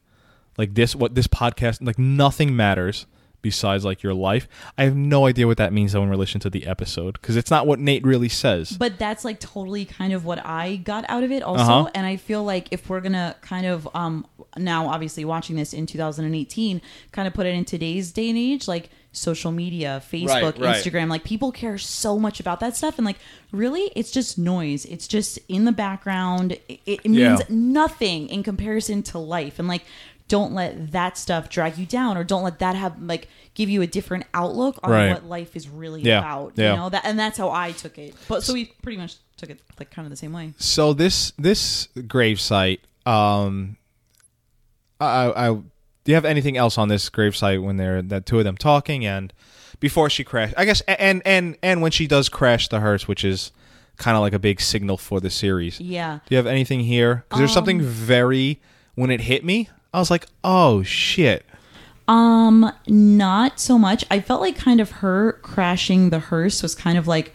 [0.56, 3.06] like this what this podcast like nothing matters
[3.40, 4.48] besides like your life.
[4.76, 7.50] I have no idea what that means though in relation to the episode because it's
[7.50, 8.72] not what Nate really says.
[8.72, 11.62] But that's like totally kind of what I got out of it also.
[11.62, 11.90] Uh-huh.
[11.94, 14.26] And I feel like if we're gonna kind of um
[14.56, 16.80] now obviously watching this in 2018,
[17.12, 20.76] kind of put it in today's day and age, like social media, Facebook, right.
[20.76, 23.18] Instagram, like people care so much about that stuff and like
[23.52, 24.84] really it's just noise.
[24.86, 26.52] It's just in the background.
[26.68, 27.46] It, it means Yeah.
[27.50, 29.58] nothing in comparison to life.
[29.58, 29.84] And like
[30.28, 33.80] don't let that stuff drag you down or don't let that have like give you
[33.82, 35.10] a different outlook on Right.
[35.10, 36.18] what life is really Yeah.
[36.18, 36.52] about.
[36.56, 36.72] Yeah.
[36.72, 38.14] You know, that and that's how I took it.
[38.28, 40.52] But so we pretty much took it like kind of the same way.
[40.58, 43.76] so this this gravesite um
[45.00, 45.58] I, I
[46.08, 49.04] do you have anything else on this gravesite when they're that two of them talking
[49.04, 49.30] and
[49.78, 53.22] before she crashed i guess and and and when she does crash the hearse which
[53.26, 53.52] is
[53.98, 56.20] kind of like a big signal for the series Yeah.
[56.26, 58.58] do you have anything here because there's Um, something very
[58.94, 61.44] when it hit me i was like oh shit
[62.08, 64.02] Um, not so much.
[64.10, 67.34] I felt like kind of her crashing the hearse was kind of like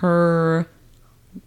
[0.00, 0.66] her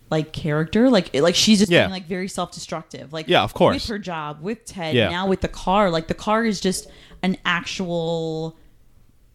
[0.10, 1.84] like character like like she's just Yeah.
[1.84, 3.74] being like very self-destructive like Yeah, of course.
[3.76, 5.10] with her job with ted Yeah.
[5.10, 6.88] now with the car like the car is just
[7.24, 8.56] an actual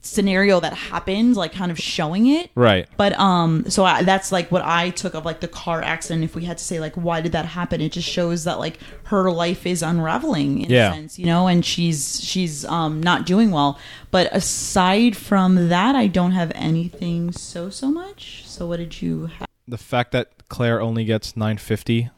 [0.03, 4.51] scenario that happened like kind of showing it right But um, so I, that's like
[4.51, 6.25] what I took of like the car accident.
[6.25, 8.79] If we had to say like why did that happen, it just shows that like
[9.05, 10.93] her life is unraveling in Yeah.
[10.93, 13.79] a sense, you know, and she's she's um not doing well.
[14.11, 18.45] But aside from that, I don't have anything so so much.
[18.47, 19.47] So what did you have?
[19.69, 22.11] the fact that claire only gets 950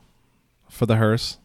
[0.68, 1.38] for the hearse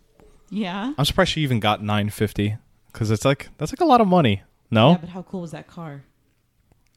[0.50, 0.94] Yeah.
[0.98, 2.58] i'm surprised she even got 950
[2.92, 5.52] because it's like that's like a lot of money no Yeah, but how cool was
[5.52, 6.04] that car?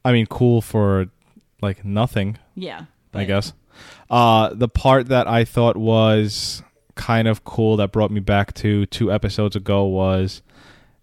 [0.03, 1.05] I mean, cool for
[1.61, 2.85] like nothing, Yeah.
[3.13, 3.53] I guess.
[4.09, 6.63] Uh, the part that I thought was
[6.95, 10.41] kind of cool that brought me back to two episodes ago was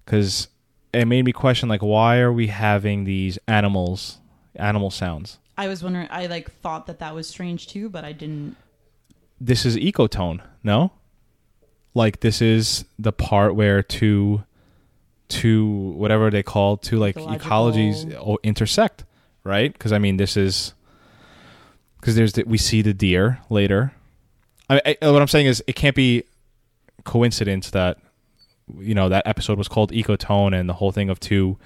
[0.04, 0.48] because
[0.92, 4.18] it made me question, like, why are we having these animals,
[4.56, 5.38] animal sounds?
[5.56, 6.08] I was wondering.
[6.10, 8.56] I like thought that that was strange too, but I didn't.
[9.40, 10.92] This is ecotone, no?
[11.94, 14.42] Like, this is the part where two,
[15.28, 17.38] two, whatever they call, two like Ecological-
[18.36, 19.04] ecologies intersect,
[19.44, 19.72] right?
[19.72, 20.74] Because I mean, this is
[22.00, 23.92] because there's the, we see the deer later.
[24.70, 26.24] I, I, what I'm saying is, it can't be
[27.04, 27.98] coincidence that
[28.78, 31.56] you know that episode was called ecotone and the whole thing of two,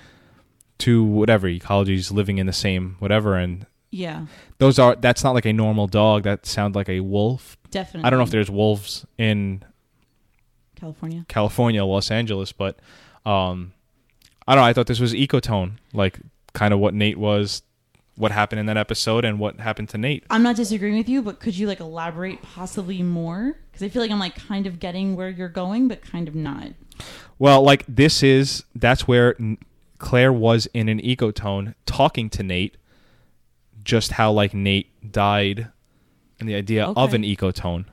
[0.79, 4.27] two whatever ecologies living in the same whatever, and Yeah.
[4.59, 6.23] those are that's not like a normal dog.
[6.23, 7.57] That sounds like a wolf.
[7.73, 8.07] Definitely.
[8.07, 9.65] I don't know if there's wolves in
[10.77, 11.25] California.
[11.29, 12.79] California, Los Angeles, but
[13.27, 13.73] um,
[14.47, 14.67] I don't know.
[14.69, 16.21] I thought this was ecotone, like
[16.53, 17.63] kind of what Nate was,
[18.17, 20.25] what happened in that episode, and what happened to Nate.
[20.31, 23.57] I'm not disagreeing with you, but could you like elaborate possibly more?
[23.71, 26.35] Because I feel like I'm like kind of getting where you're going, but kind of
[26.35, 26.69] not.
[27.39, 29.35] Well, like this is that's where
[29.99, 32.77] Claire was in an ecotone talking to Nate,
[33.83, 35.69] just how like Nate died,
[36.43, 37.85] and the idea of an ecotone.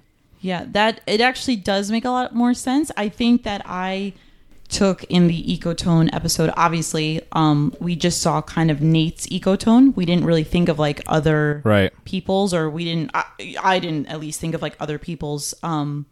[0.42, 2.92] Yeah, that it actually does make a lot more sense.
[2.98, 4.14] I think that I
[4.70, 10.06] took in the ecotone episode obviously um we just saw kind of nate's ecotone we
[10.06, 11.92] didn't really think of like other Right.
[12.06, 13.24] people's or we didn't I,
[13.64, 16.06] I didn't at least think of like other people's um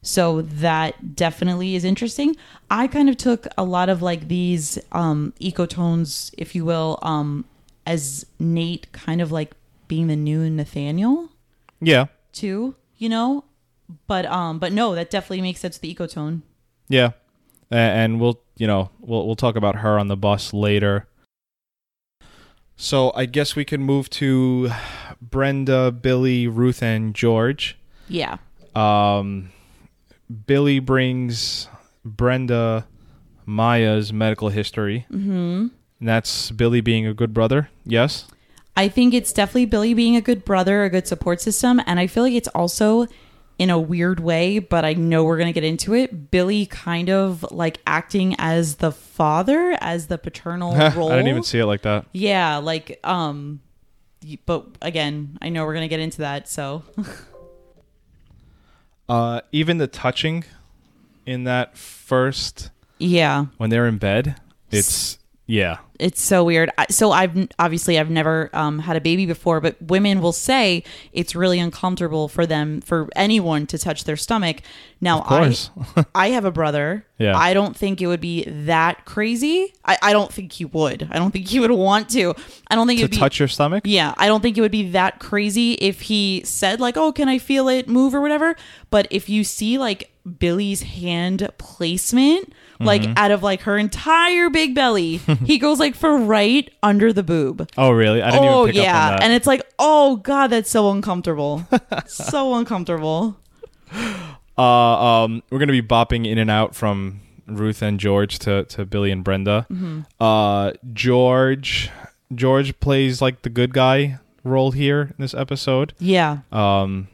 [0.00, 2.36] so that definitely is interesting
[2.70, 7.44] i kind of took a lot of like these um ecotones if you will um
[7.86, 9.50] as nate kind of like
[9.88, 11.28] being the new nathaniel
[11.80, 12.06] Yeah.
[12.32, 13.44] too you know
[14.06, 16.42] but um but no that definitely makes sense the ecotone
[16.88, 17.12] Yeah.
[17.72, 21.06] And we'll, you know, we'll we'll talk about her on the bus later.
[22.76, 24.70] So I guess we can move to
[25.20, 27.78] Brenda, Billy, Ruth, and George.
[28.08, 28.38] yeah
[28.74, 29.50] Um,
[30.46, 31.68] Billy brings
[32.04, 32.86] Brenda
[33.46, 35.06] Maya's medical history.
[35.12, 35.68] Mm-hmm.
[36.00, 37.68] And that's Billy being a good brother.
[37.84, 38.26] Yes.
[38.80, 42.06] I think it's definitely Billy being a good brother, a good support system, and I
[42.06, 43.06] feel like it's also
[43.58, 46.30] in a weird way, but I know we're gonna get into it.
[46.30, 51.08] Billy kind of like acting as the father, as the paternal role.
[51.12, 52.06] I didn't even see it like that.
[52.12, 53.60] Yeah, like um,
[54.46, 56.48] but again, I know we're gonna get into that.
[56.48, 56.82] So
[59.10, 60.44] Uh, even the touching
[61.26, 64.36] in that first yeah, when they're in bed,
[64.70, 65.18] it's
[65.50, 65.78] yeah.
[65.98, 66.70] it's so weird.
[66.90, 71.34] So I've obviously I've never um, had a baby before, but women will say it's
[71.34, 74.58] really uncomfortable for them for anyone to touch their stomach.
[75.00, 75.70] Now Of course.
[75.96, 77.06] I I have a brother.
[77.20, 77.36] Yeah.
[77.36, 79.74] I don't think it would be that crazy.
[79.84, 81.06] I, I don't think he would.
[81.10, 82.34] I don't think he would want to.
[82.68, 83.82] I don't think to it'd be touch your stomach.
[83.84, 87.28] yeah, I don't think it would be that crazy if he said like, "Oh, can
[87.28, 88.56] I feel it move or whatever."
[88.88, 93.12] But if you see like Billy's hand placement, like Mm-hmm.
[93.16, 97.68] out of like her entire big belly, he goes like for right under the boob.
[97.78, 98.22] Oh really?
[98.22, 99.22] I didn't oh even pick yeah, up on that.
[99.24, 101.66] and it's like, oh god, that's so uncomfortable,
[102.06, 103.36] so uncomfortable.
[104.58, 108.84] uh, um, we're gonna be bopping in and out from Ruth and George to, to
[108.86, 109.66] Billy and Brenda.
[109.70, 110.00] Mm-hmm.
[110.22, 111.90] Uh, George
[112.34, 115.92] George plays like the good guy role here in this episode.
[115.98, 117.08] Yeah, Um,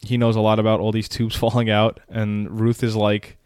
[0.00, 3.36] he knows a lot about all these tubes falling out, and Ruth is like,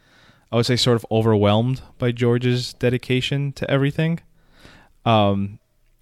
[0.57, 4.21] I would say, sort of overwhelmed by George's dedication to everything.
[5.05, 5.59] Um,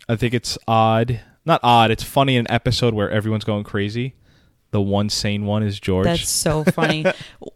[0.08, 1.90] I think it's odd, not odd.
[1.90, 4.14] It's funny in an episode where everyone's going crazy.
[4.70, 6.04] The one sane one is George.
[6.04, 7.04] That's so funny.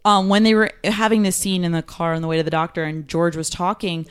[0.03, 2.51] um, when they were having this scene in the car on the way to the
[2.51, 4.05] doctor, and George was talking,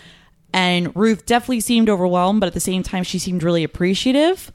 [0.55, 4.51] and Ruth definitely seemed overwhelmed, but at the same time, she seemed really appreciative.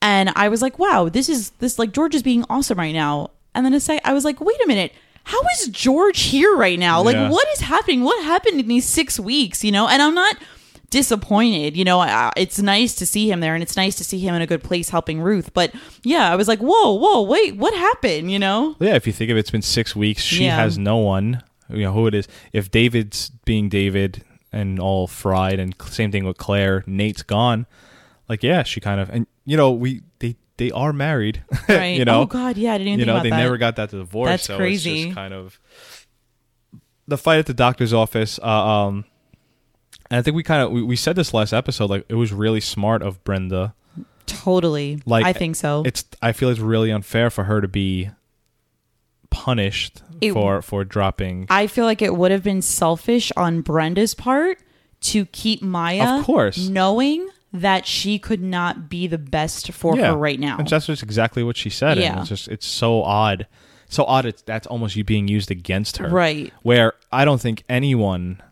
[0.00, 3.32] And I was like, "Wow, this is this like George is being awesome right now."
[3.52, 4.92] And then to say, I was like, "Wait a minute."
[5.24, 7.02] How is George here right now?
[7.02, 7.30] Like, Yeah.
[7.30, 8.02] what is happening?
[8.02, 9.64] What happened in these six weeks?
[9.64, 10.36] You know, and I'm not
[10.90, 11.76] disappointed.
[11.76, 14.34] You know, I, it's nice to see him there, and it's nice to see him
[14.34, 15.52] in a good place helping Ruth.
[15.52, 18.30] But yeah, I was like, whoa, whoa, wait, what happened?
[18.30, 18.76] You know?
[18.80, 20.22] Yeah, if you think of it, it's been six weeks.
[20.22, 20.56] She Yeah.
[20.56, 21.42] has no one.
[21.70, 22.28] You know who it is.
[22.52, 24.22] If David's being David
[24.52, 27.66] and all fried, and same thing with Claire, Nate's gone.
[28.28, 30.02] Like, yeah, she kind of, and you know, we
[30.56, 31.42] they are married.
[31.68, 31.96] Right.
[31.98, 33.36] you know, Oh God, yeah, I didn't even you know, they that.
[33.38, 34.28] never got that divorce.
[34.30, 34.94] That's so crazy.
[34.96, 35.58] It's just kind of
[37.08, 38.38] the fight at the doctor's office.
[38.42, 39.04] Uh, um,
[40.10, 41.88] and I think we kind of we, we said this last episode.
[41.90, 43.74] Like, it was really smart of Brenda.
[44.26, 45.00] totally.
[45.06, 45.82] Like, I think so.
[45.86, 48.10] It's I feel it's really unfair for her to be
[49.30, 51.46] punished It- for for dropping.
[51.50, 54.58] I feel like it would have been selfish on Brenda's part
[55.02, 56.68] to keep Maya, Of course.
[56.68, 60.58] knowing that she could not be the best for her right now.
[60.58, 61.98] And that's just exactly what she said.
[61.98, 62.10] Yeah.
[62.12, 63.46] And it's just it's so odd.
[63.88, 66.08] So odd it's that's almost you being used against her.
[66.08, 66.52] Right.
[66.62, 68.42] Where I don't think anyone,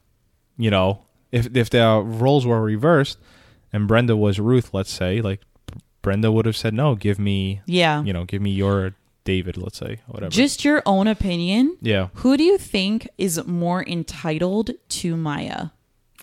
[0.56, 3.18] you know, if if their roles were reversed
[3.72, 5.40] and Brenda was Ruth, let's say, like
[6.00, 8.04] Brenda would have said, No, give me Yeah.
[8.04, 8.94] you know, give me your
[9.24, 10.30] David, let's say, whatever.
[10.30, 11.76] Just your own opinion.
[11.80, 12.08] yeah.
[12.14, 15.68] Who do you think is more entitled to Maya?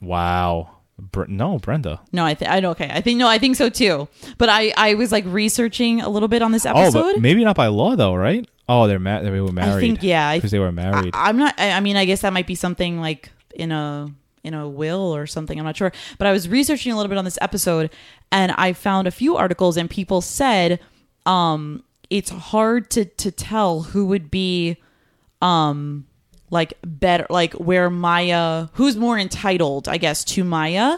[0.02, 0.79] Wow.
[1.12, 2.02] Br- no, Brenda.
[2.12, 2.90] No, I think I okay.
[2.92, 4.08] I think no, I think so too.
[4.38, 7.14] But I I was like researching a little bit on this Oh, episode.
[7.14, 8.48] but maybe not by law though, right?
[8.68, 9.78] Oh, they're ma- they were married.
[9.78, 11.12] I think, yeah, because they were married.
[11.16, 11.56] I, am not.
[11.58, 14.12] I, I mean, I guess that might be something like in a
[14.44, 15.58] in a will or something.
[15.58, 15.92] I'm not sure.
[16.18, 17.90] But I was researching a little bit on this episode,
[18.32, 20.80] and I found a few articles, and people said
[21.26, 24.78] um, it's hard to to tell who would be
[25.42, 26.06] um
[26.52, 30.98] like better like where Maya who's more entitled I guess to Maya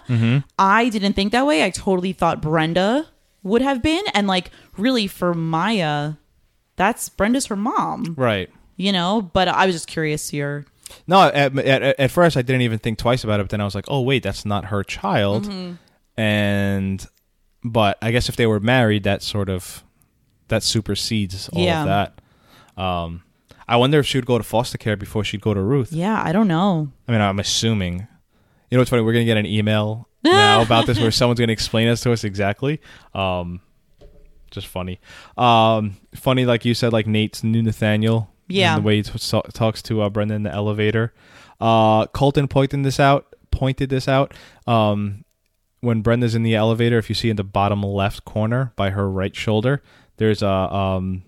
[0.57, 3.07] I didn't think that way I totally thought Brenda
[3.43, 6.13] would have been and like really for Maya
[6.77, 8.49] that's Brenda's her mom right.
[8.77, 10.65] you know but i was just curious here
[11.07, 13.65] No, at, at, at first I didn't even think twice about it, but then I
[13.65, 15.45] was like, oh wait, that's not her child.
[15.47, 15.73] Mm-hmm.
[16.21, 17.05] And
[17.63, 19.83] but I guess if they were married, that sort of
[20.49, 21.81] that supersedes all Yeah.
[21.83, 22.81] of that.
[22.81, 23.23] Um,
[23.67, 25.91] I wonder if she would go to foster care before she'd go to Ruth.
[25.93, 26.91] Yeah, I don't know.
[27.07, 28.07] I mean, I'm assuming.
[28.69, 29.03] You know what's funny?
[29.03, 32.23] We're gonna get an email now about this where someone's gonna explain this to us
[32.23, 32.81] exactly.
[33.13, 33.61] Um,
[34.49, 34.99] just funny.
[35.37, 38.29] Um, funny, like you said, like Nate's new Nathaniel.
[38.47, 38.75] Yeah.
[38.75, 41.13] the way he t- talks to uh, Brenda in the elevator.
[41.61, 43.33] Uh, Colton pointed this out.
[43.49, 44.33] Pointed this out.
[44.67, 45.23] Um,
[45.79, 49.09] when Brenda's in the elevator, if you see in the bottom left corner by her
[49.09, 49.81] right shoulder,
[50.17, 51.23] there's a um,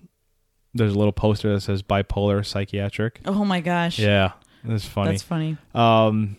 [0.74, 3.20] there's a little poster that says bipolar psychiatric.
[3.24, 3.98] Oh my gosh.
[3.98, 4.32] Yeah,
[4.64, 5.10] that's funny.
[5.12, 5.56] That's funny.
[5.74, 6.36] Um,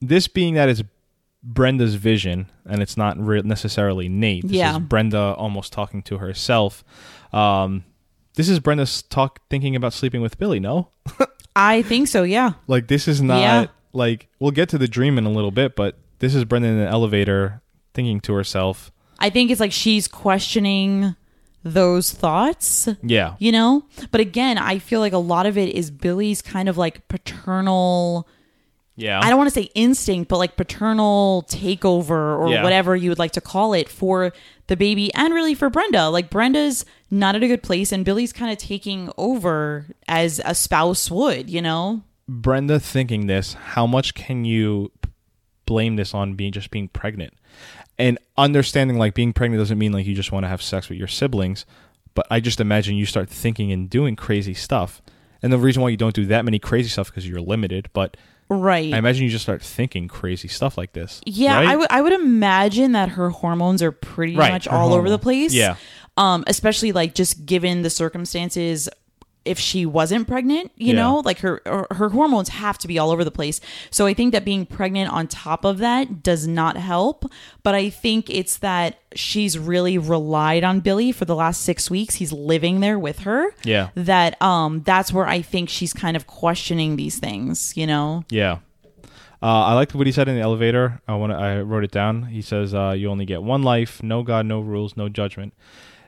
[0.00, 0.82] this being that it's
[1.42, 4.42] Brenda's vision and it's not re- necessarily Nate.
[4.48, 4.72] This Yeah.
[4.72, 6.82] is Brenda almost talking to herself.
[7.32, 7.84] Um,
[8.34, 10.58] this is Brenda's talk thinking about sleeping with Billy.
[10.60, 10.88] No,
[11.56, 12.52] I think so, yeah.
[12.66, 13.66] like this is not Yeah.
[13.92, 16.78] like we'll get to the dream in a little bit, but this is Brenda in
[16.78, 17.62] an elevator
[17.94, 18.90] thinking to herself.
[19.18, 21.14] I think it's like she's questioning
[21.72, 23.84] those thoughts, Yeah, you know?
[24.10, 28.28] But again, I feel like a lot of it is Billy's kind of like paternal
[28.98, 29.20] yeah.
[29.22, 32.62] I don't want to say instinct, but like paternal takeover or Yeah.
[32.62, 34.32] whatever you would like to call it for
[34.68, 36.08] the baby and really for Brenda.
[36.08, 40.54] Like Brenda's not at a good place and Billy's kind of taking over as a
[40.54, 42.02] spouse would, you know?
[42.26, 44.90] Brenda thinking this, how much can you
[45.66, 47.34] blame this on being just being pregnant?
[47.98, 50.98] And understanding like being pregnant doesn't mean like you just want to have sex with
[50.98, 51.64] your siblings,
[52.14, 55.00] but I just imagine you start thinking and doing crazy stuff.
[55.42, 58.16] And the reason why you don't do that many crazy stuff because you're limited, but
[58.48, 58.94] Right.
[58.94, 61.20] I imagine you just start thinking crazy stuff like this.
[61.26, 61.86] Yeah, right?
[61.90, 65.52] I would imagine that her hormones are pretty Right, much all over the place.
[65.52, 65.76] Yeah.
[66.16, 68.88] Um, especially like just given the circumstances
[69.46, 71.00] if she wasn't pregnant, you Yeah.
[71.02, 73.60] know, like her her her hormones have to be all over the place.
[73.90, 77.24] So I think that being pregnant on top of that does not help,
[77.62, 82.16] but I think it's that she's really relied on Billy for the last 6 weeks.
[82.16, 83.54] He's living there with her.
[83.64, 83.88] Yeah.
[83.94, 88.24] That um that's where I think she's kind of questioning these things, you know.
[88.30, 88.58] Yeah.
[89.42, 91.00] Uh, I liked what he said in the elevator.
[91.06, 92.24] I want I wrote it down.
[92.24, 94.02] He says, uh, "You only get one life.
[94.02, 95.52] No God, no rules, no judgment,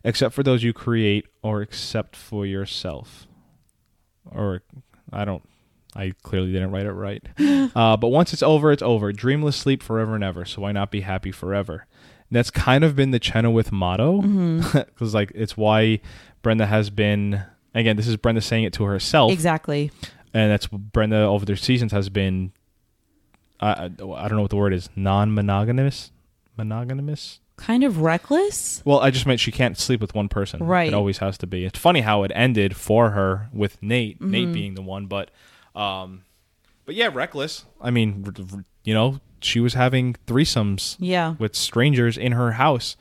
[0.03, 3.28] except for those you create or accept for yourself."
[4.35, 4.63] Or
[5.13, 5.43] I don't.
[5.97, 7.23] I clearly didn't write it right.
[7.75, 9.13] uh, but once it's over, it's over.
[9.13, 10.45] Dreamless sleep forever and ever.
[10.45, 11.87] So why not be happy forever?
[12.29, 14.21] And that's kind of been the Chenowith motto,
[14.73, 16.01] because like it's why
[16.43, 17.43] Brenda has been.
[17.75, 19.91] Again, this is Brenda saying it to herself Exactly.
[20.35, 22.53] and that's Brenda over the seasons has been.
[23.61, 23.89] I I I
[24.29, 24.91] don't know what the word is.
[24.95, 26.13] Non-monogamous,
[26.57, 27.41] monogamous.
[27.59, 28.81] Kind of reckless.
[28.85, 30.65] Well, I just meant she can't sleep with one person.
[30.65, 30.89] Right.
[30.89, 31.65] It always has to be.
[31.65, 34.17] It's funny how it ended for her with Nate.
[34.21, 34.31] Mm-hmm.
[34.31, 35.31] Nate being the one, but,
[35.75, 36.23] um,
[36.87, 37.67] but yeah, reckless.
[37.81, 38.25] I mean,
[38.85, 41.35] you know, she was having threesomes Yeah.
[41.39, 42.97] with strangers in her house.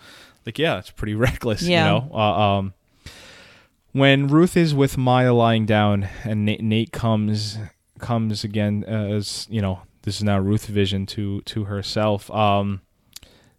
[0.46, 1.62] Like, yeah, it's pretty reckless.
[1.62, 1.86] Yeah.
[1.86, 2.12] You know.
[2.14, 2.74] Uh, um,
[3.94, 7.58] when Ruth is with Maya lying down, and Nate, Nate comes
[8.00, 12.30] comes again as you know, this is now Ruth vision to to herself.
[12.32, 12.82] Um,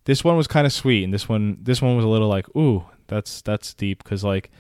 [0.09, 2.47] this one was kind of sweet, and this one this one was a little like,
[2.57, 4.51] ooh, that's that's deep because like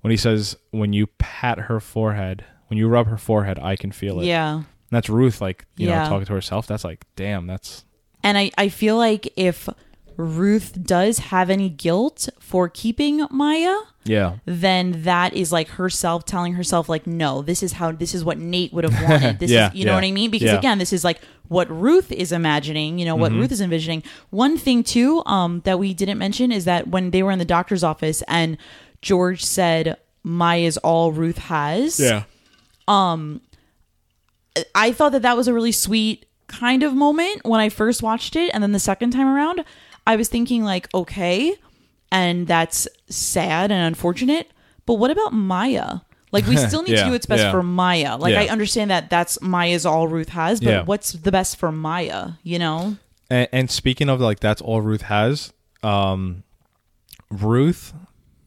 [0.00, 3.92] when he says when you pat her forehead, when you rub her forehead, I can
[3.92, 4.24] feel it.
[4.26, 4.54] Yeah.
[4.54, 6.02] And that's Ruth, like you Yeah.
[6.04, 6.66] know, talking to herself.
[6.66, 7.84] That's like, damn, that's
[8.24, 9.68] And I, I feel like if
[10.20, 16.52] Ruth does have any guilt for keeping Maya, yeah, then that is like herself telling
[16.54, 19.38] herself like no this is how this is what nate would have wanted.
[19.38, 20.30] This Yeah, is you know yeah, what i mean?
[20.30, 20.58] Because yeah.
[20.58, 24.02] again this is like what ruth is imagining you know what ruth is envisioning.
[24.30, 27.44] One thing too um that we didn't mention is that when they were in the
[27.44, 28.56] doctor's office and
[29.02, 32.24] george said maya is all ruth has Yeah.
[32.88, 33.40] Um,
[34.74, 38.34] I thought that that was a really sweet kind of moment when I first watched
[38.34, 39.64] it, and then the second time around,
[40.10, 41.54] I was thinking like, okay,
[42.10, 44.50] and that's sad and unfortunate.
[44.86, 46.00] But what about Maya?
[46.32, 47.50] Like, we still need Yeah, to do what's best yeah.
[47.52, 48.16] for Maya.
[48.16, 48.42] Like, Yeah.
[48.42, 50.82] I understand that that's Maya's all Ruth has, but Yeah.
[50.82, 52.30] what's the best for Maya?
[52.42, 52.96] You know?
[53.30, 55.52] And, and speaking of like that's all Ruth has,
[55.82, 56.42] um,
[57.30, 57.92] Ruth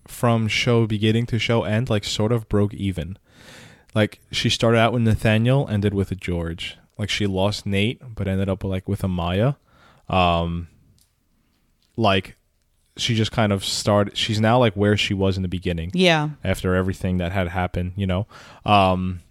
[0.08, 3.18] from show beginning to show end like sort of broke even.
[3.96, 6.78] Like she started out with Nathaniel, ended with a George.
[6.98, 9.54] Like she lost Nate, but ended up like with a Maya.
[10.10, 10.68] Um,
[11.98, 12.36] like
[12.98, 14.16] she just kind of started.
[14.18, 16.30] She's now like where she was in the beginning Yeah.
[16.44, 18.28] after everything that had happened, you know.
[18.66, 19.22] Um,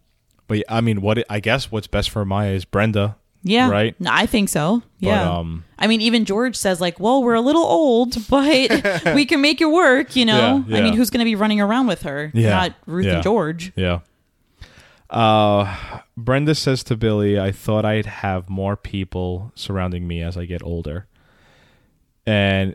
[0.48, 3.16] but I mean, what it, I guess what's best for Maya is Brenda.
[3.44, 3.70] Yeah.
[3.70, 3.94] Right?
[4.06, 4.82] I think so.
[5.00, 5.38] Yeah.
[5.38, 9.40] um, I mean, even George says, like, well, we're a little old, but we can
[9.40, 10.64] make it work, you know?
[10.66, 12.30] Yeah, I mean, who's going to be running around with her?
[12.34, 13.14] Yeah, Not Ruth yeah.
[13.14, 13.72] and George.
[13.76, 14.00] Yeah.
[15.10, 15.76] Uh,
[16.16, 20.62] Brenda says to Billy, "I thought I'd have more people surrounding me as I get
[20.62, 21.06] older."
[22.26, 22.74] And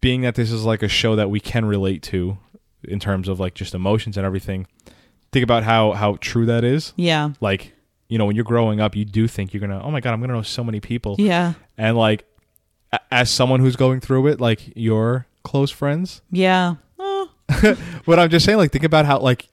[0.00, 2.38] being that this is like a show that we can relate to
[2.84, 4.66] in terms of like just emotions and everything,
[5.30, 6.92] think about how how true that is.
[6.96, 7.30] Yeah.
[7.40, 7.72] Like,
[8.08, 9.82] you know, when you're growing up, you do think you're gonna.
[9.82, 11.16] Oh my god, I'm gonna know so many people.
[11.18, 11.54] Yeah.
[11.78, 12.24] And like,
[12.92, 16.22] a- as someone who's going through it, like your close friends.
[16.30, 16.74] Yeah.
[16.98, 17.30] Oh,
[18.06, 19.48] But I'm just saying, like, think about how like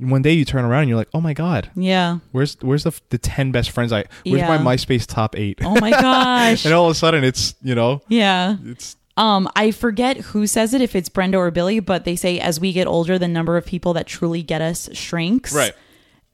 [0.00, 2.18] one day you turn around and you're like, oh my god, yeah.
[2.32, 4.04] where's where's the the ten best friends I?
[4.24, 4.56] Where's Yeah.
[4.58, 5.58] my MySpace top eight?
[5.62, 6.64] Oh my gosh.
[6.64, 8.56] and all of a sudden, it's you know, yeah.
[8.64, 12.38] it's Um, I forget who says it, if it's Brenda or Billy, but they say
[12.38, 15.52] as we get older, the number of people that truly get us shrinks.
[15.52, 15.72] Right.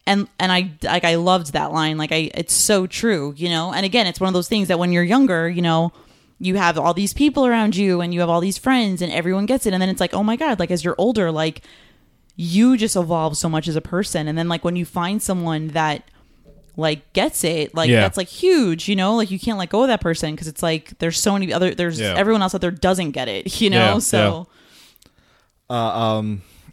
[0.07, 1.97] And and I like I loved that line.
[1.97, 3.73] Like I, it's so true, you know.
[3.73, 5.93] And again, it's one of those things that when you're younger, you know,
[6.39, 9.47] you have all these people around you, and you have all these friends, and everyone
[9.47, 9.73] gets it.
[9.73, 11.63] And then it's like, oh my god, like as you're older, like
[12.37, 14.27] you just evolve so much as a person.
[14.29, 16.03] And then like when you find someone that
[16.77, 18.01] like gets it like Yeah.
[18.01, 20.61] that's like huge you know like you can't let go of that person because it's
[20.61, 22.15] like there's so many other there's Yeah.
[22.17, 24.49] everyone else out there doesn't get it you know Yeah, so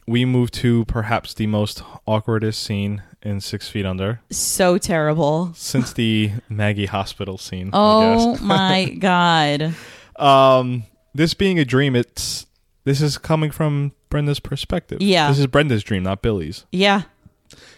[0.08, 5.94] we move to perhaps the most awkwardest scene in Six Feet Under so terrible since
[5.94, 7.70] the Maggie Hospital scene.
[7.72, 9.76] Oh my god
[10.18, 10.84] um,
[11.14, 12.46] this being a dream, it's
[12.84, 15.02] this is coming from Brenda's perspective.
[15.02, 15.30] Yeah.
[15.30, 16.66] this is Brenda's dream, not Billy's.
[16.72, 17.04] yeah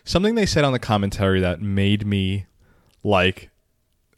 [0.03, 2.45] Something they said on the commentary that made me
[3.03, 3.49] like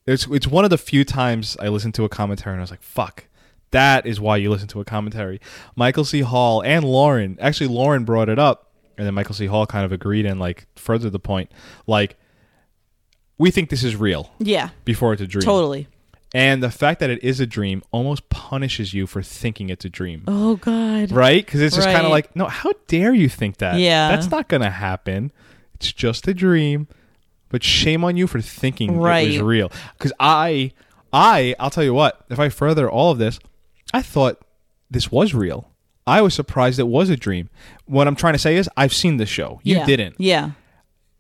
[0.06, 2.72] it's it's one of the few times I listened to a commentary and I was
[2.72, 3.26] like, "Fuck."
[3.72, 5.40] That is why you listen to a commentary.
[5.76, 6.22] Michael C.
[6.22, 9.46] Hall and Lauren, actually Lauren brought it up and then Michael C.
[9.48, 11.52] Hall kind of agreed and like furthered the point.
[11.88, 12.18] Like
[13.38, 15.42] we think this is real yeah before it's a dream.
[15.44, 15.88] totally
[16.36, 19.90] And the fact that it is a dream almost punishes you for thinking it's a
[19.90, 20.26] dream.
[20.28, 21.46] oh god Right?
[21.46, 23.80] Because it's just kind of like, no, how dare you think that?
[23.80, 24.10] Yeah.
[24.10, 25.32] That's not going to happen.
[25.76, 26.90] It's just a dream.
[27.48, 29.72] But shame on you for thinking it was real.
[29.98, 30.74] Because I,
[31.14, 33.40] I, I'll tell you what, if I further all of this,
[33.94, 34.42] I thought
[34.92, 35.72] this was real.
[36.06, 37.50] I was surprised it was a dream.
[37.86, 39.62] What I'm trying to say is, I've seen the show.
[39.64, 39.86] You yeah.
[39.86, 40.16] didn't.
[40.20, 40.52] yeah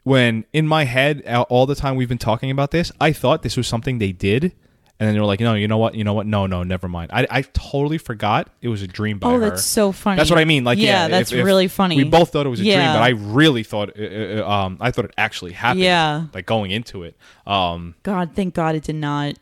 [0.03, 3.55] When in my head, all the time we've been talking about this, I thought this
[3.55, 4.53] was something they did.
[4.97, 5.95] And then they were like, no, you know what?
[5.95, 6.25] You know what?
[6.25, 7.11] No, no, never mind.
[7.13, 9.49] I, I totally forgot it was a dream by oh her.
[9.49, 10.63] that's so funny That's what I mean.
[10.63, 12.77] Like, yeah, yeah that's if- if really funny We both thought it was a dream,
[12.77, 14.03] but I really thought, uh,
[14.41, 15.81] uh, um, I thought it actually happened.
[15.81, 16.27] Yeah.
[16.33, 17.17] like going into it.
[17.45, 19.35] Um, god thank god it did not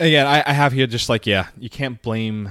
[0.00, 2.50] again, I, I have here just like, yeah, you can't blame.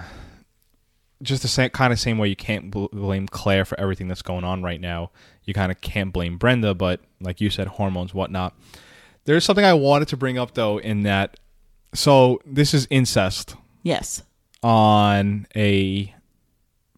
[1.23, 4.21] Just the same kind of same way you can't bl- blame Claire for everything that's
[4.21, 5.11] going on right now.
[5.45, 8.55] You kind of can't blame Brenda, but like you said, hormones, whatnot.
[9.25, 11.39] There's something I wanted to bring up though, in that.
[11.93, 14.23] So this is incest yes
[14.63, 16.13] on a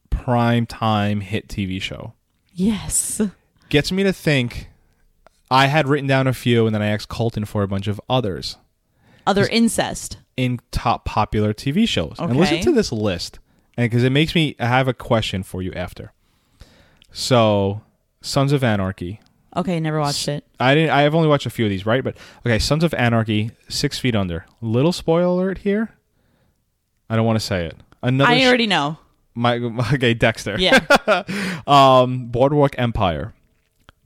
[0.10, 2.14] prime time hit TV show.
[2.54, 3.22] yes
[3.70, 4.70] gets me to think.
[5.52, 8.00] I had written down a few, and then I asked Colton for a bunch of
[8.10, 8.58] others
[9.26, 12.16] other incest in top popular TV shows.
[12.20, 12.64] And listen Okay.
[12.64, 13.40] to this list,
[13.78, 16.14] and because it makes me I have a question for you after.
[17.12, 17.82] So,
[18.22, 19.20] Sons of Anarchy.
[19.56, 20.90] Okay never watched it I didn't.
[20.92, 22.04] I have only watched a few of these, right?
[22.04, 24.46] But okay, Sons of Anarchy, Six Feet Under.
[24.62, 25.92] Little spoiler alert here.
[27.10, 27.78] I don't want to say it.
[28.04, 28.30] Another.
[28.30, 28.98] i sh- already know
[29.34, 29.56] my
[29.94, 30.58] okay, Dexter.
[30.60, 30.80] yeah
[31.68, 33.34] um, Boardwalk Empire,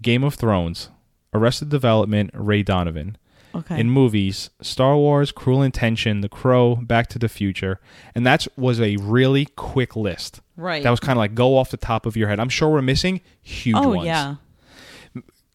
[0.02, 0.90] Game of Thrones,
[1.34, 3.18] Arrested Development, Ray Donovan.
[3.56, 7.80] okay In movies, Star Wars, Cruel Intention, The Crow, Back to the Future,
[8.14, 10.42] and that was a really quick list.
[10.56, 12.40] right That was kind of like go off the top of your head.
[12.40, 14.06] I'm sure we're missing huge oh ones.
[14.06, 14.36] yeah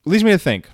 [0.09, 0.69] leads me to think: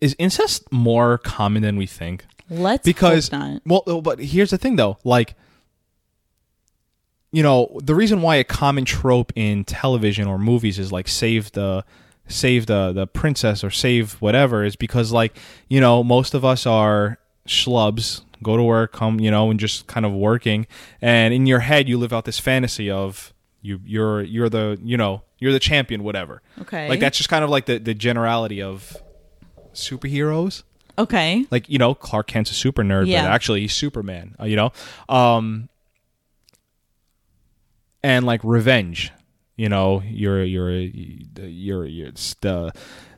[0.00, 2.24] Is incest more common than we think?
[2.48, 3.30] let's because
[3.64, 4.98] well uh, but here's the thing though.
[5.04, 5.34] Like
[7.32, 11.52] you know the reason why a common trope in television or movies is like save
[11.52, 11.84] the
[12.28, 15.36] save the the princess or save whatever is because like
[15.68, 19.86] you know most of us are schlubs go to work come you know and just
[19.86, 20.66] kind of working.
[21.00, 23.32] And in your head you live out this fantasy of
[23.66, 26.88] you you're you're the you know you're the champion whatever Okay.
[26.88, 28.96] like that's just kind of like the the generality of
[29.74, 30.62] superheroes
[30.98, 33.24] okay like you know Clark Kent's a super nerd, Yeah.
[33.24, 34.34] but actually he's Superman.
[34.40, 34.72] uh, You know,
[35.08, 35.68] um,
[38.02, 39.12] and like revenge.
[39.56, 42.10] You know, you're you're you're, you're
[42.42, 42.72] the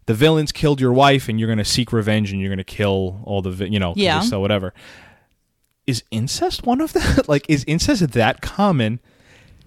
[0.07, 3.42] the villains killed your wife, and you're gonna seek revenge, and you're gonna kill all
[3.42, 4.20] the vi- you know Yeah.
[4.20, 4.72] so whatever.
[5.86, 7.24] Is incest one of them?
[7.28, 9.01] like, is incest that common?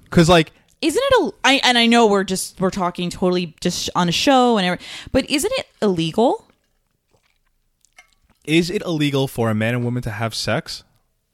[0.05, 0.51] Because like
[0.82, 4.11] isn't it a I and I know we're just we're talking totally just on a
[4.11, 4.79] show and every,
[5.11, 6.45] but isn't it illegal?
[8.43, 10.84] is it illegal for a man and woman to have sex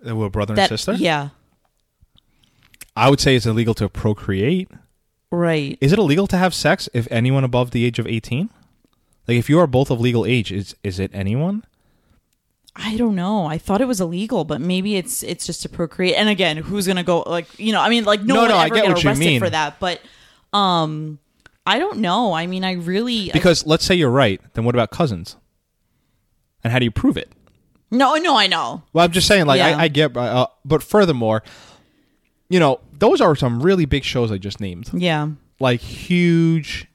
[0.04, 0.94] with a brother and That sister?
[0.94, 1.30] yeah,
[2.96, 4.70] I would say it's illegal to procreate.
[5.32, 5.78] right.
[5.82, 8.50] Is it illegal to have sex if anyone above the age of 18?
[9.28, 11.64] Like if you are both of legal age, is is it anyone?
[12.80, 13.48] I don't know.
[13.48, 16.16] I thought it was illegal, but maybe it's it's just to procreate.
[16.16, 17.82] And again, who's gonna go like you know?
[17.82, 19.40] I mean, like no, No, one no, I ever get get what you arrested mean.
[19.40, 19.80] for that.
[19.80, 20.00] But
[20.54, 21.18] um,
[21.66, 22.34] I don't know.
[22.34, 25.36] I mean, I really Because let's say you're right, then what about cousins?
[26.64, 27.32] And how do you prove it?
[27.90, 28.84] no, no, I know.
[28.94, 29.78] Well, I'm just saying, like, Yeah.
[29.78, 31.42] I, I get, uh, but furthermore,
[32.50, 34.90] you know, those are some really big shows I just named.
[34.94, 35.30] Yeah,
[35.62, 36.88] Like, huge,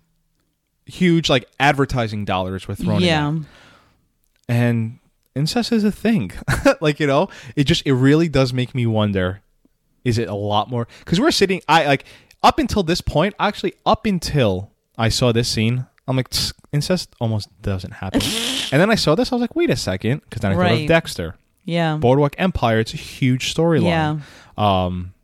[0.84, 3.46] huge, like, advertising dollars were thrown yeah, in.
[4.48, 4.98] And
[5.34, 6.32] incest is a thing.
[6.80, 9.42] like, you know, it just, it really does make me wonder
[10.04, 10.88] is it a lot more?
[10.98, 12.04] Because we're sitting, I like,
[12.42, 16.28] up until this point, actually, up until I saw this scene, I'm like,
[16.72, 18.20] incest almost doesn't happen.
[18.72, 20.22] and then I saw this, I was like, wait a second.
[20.24, 21.36] Because then I thought of Dexter.
[21.64, 23.84] yeah, Boardwalk Empire, it's a huge storyline.
[23.84, 24.86] yeah.
[24.86, 25.14] Um,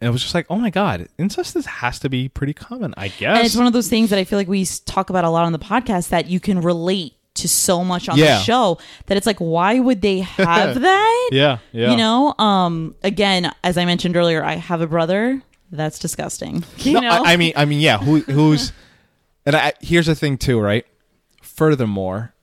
[0.00, 2.92] and it was just like, oh my god, incest is, has to be pretty common,
[2.96, 3.38] I guess.
[3.38, 5.46] And it's one of those things that I feel like we talk about a lot
[5.46, 8.38] on the podcast that you can relate to so much on Yeah.
[8.38, 11.28] the show that it's like, why would they have that?
[11.32, 11.90] yeah, yeah.
[11.90, 15.42] You know, um, again, as I mentioned earlier, I have a brother.
[15.72, 16.64] That's disgusting.
[16.78, 17.98] You No, know, I, I mean, I mean, yeah.
[17.98, 18.72] Who, who's?
[19.44, 20.86] And I, here's the thing, too, right?
[21.42, 22.34] Furthermore,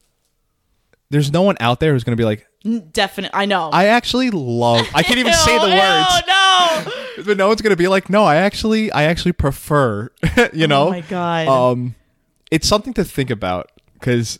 [1.09, 2.47] there's no one out there who's going to be like,
[2.91, 3.31] definite.
[3.33, 3.69] I know.
[3.71, 4.85] I actually love.
[4.95, 6.27] I can't even say the Ew, words, ew,
[7.17, 7.23] No.
[7.25, 10.09] but no one's going to be like, no, I actually, I actually prefer.
[10.53, 11.47] you know, Oh my god.
[11.47, 11.95] um,
[12.51, 14.39] it's something to think about because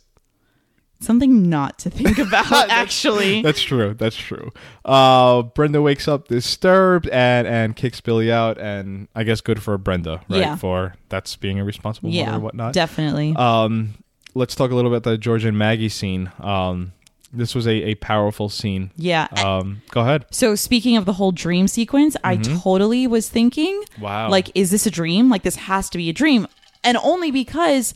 [1.04, 2.70] Something not to think about.
[2.70, 3.42] actually.
[3.42, 3.94] That's true.
[3.94, 4.52] That's true.
[4.86, 9.78] Uh, Brenda wakes up disturbed and and kicks Billy out, and I guess good for
[9.78, 10.40] Brenda, right?
[10.40, 10.56] Yeah.
[10.56, 12.36] For that's being a responsible mother yeah.
[12.36, 12.74] or whatnot.
[12.74, 13.36] Definitely.
[13.36, 13.96] um,
[14.34, 16.32] let's talk a little bit about the George and Maggie scene.
[16.40, 16.94] Um,
[17.36, 18.92] this was a, a powerful scene.
[18.96, 19.28] yeah.
[19.44, 20.26] Um, go ahead.
[20.32, 24.02] So speaking of the whole dream sequence, I totally was thinking, Mm-hmm.
[24.04, 24.30] Wow.
[24.30, 25.30] like, is this a dream?
[25.30, 26.48] Like, this has to be a dream,
[26.84, 27.94] and only because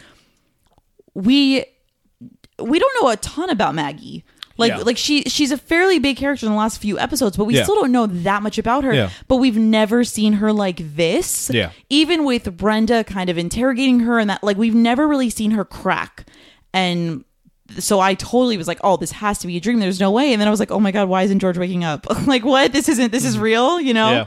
[1.14, 1.66] we
[2.60, 4.24] we don't know a ton about Maggie.
[4.60, 4.78] Like, Yeah.
[4.80, 7.64] like she she's a fairly big character in the last few episodes, but we Yeah.
[7.64, 8.94] still don't know that much about her.
[8.94, 9.10] Yeah.
[9.28, 11.52] But we've never seen her like this.
[11.54, 11.70] Yeah.
[11.90, 15.64] Even with Brenda kind of interrogating her and that, like, we've never really seen her
[15.64, 16.26] crack.
[16.74, 17.24] And
[17.78, 19.80] so I totally was like, "Oh, this has to be a dream.
[19.80, 21.84] There's no way." And then I was like, "Oh my god, why isn't George waking
[21.84, 22.08] up?
[22.28, 22.72] like, what?
[22.74, 23.12] This isn't.
[23.12, 23.80] This is real.
[23.80, 24.08] You know?
[24.08, 24.16] Mm-hmm.
[24.16, 24.26] Yeah.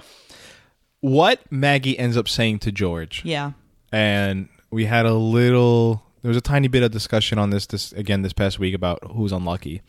[1.01, 3.53] What Maggie ends up saying to George, Yeah.
[3.91, 7.93] and we had a little there was a tiny bit of discussion on this this
[7.93, 9.83] again this past week about who's unlucky.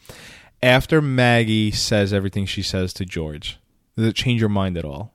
[0.63, 3.57] After maggie says everything she says to george
[3.97, 5.13] does it change your mind at all?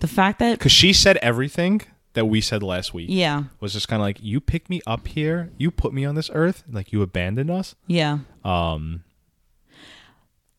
[0.00, 1.82] The fact that because she said everything
[2.14, 3.06] that we said last week.
[3.10, 5.50] Yeah, was just kind of like you picked me up here.
[5.58, 6.64] You put me on this earth.
[6.70, 7.74] Like you abandoned us.
[7.86, 8.18] Yeah.
[8.44, 9.04] um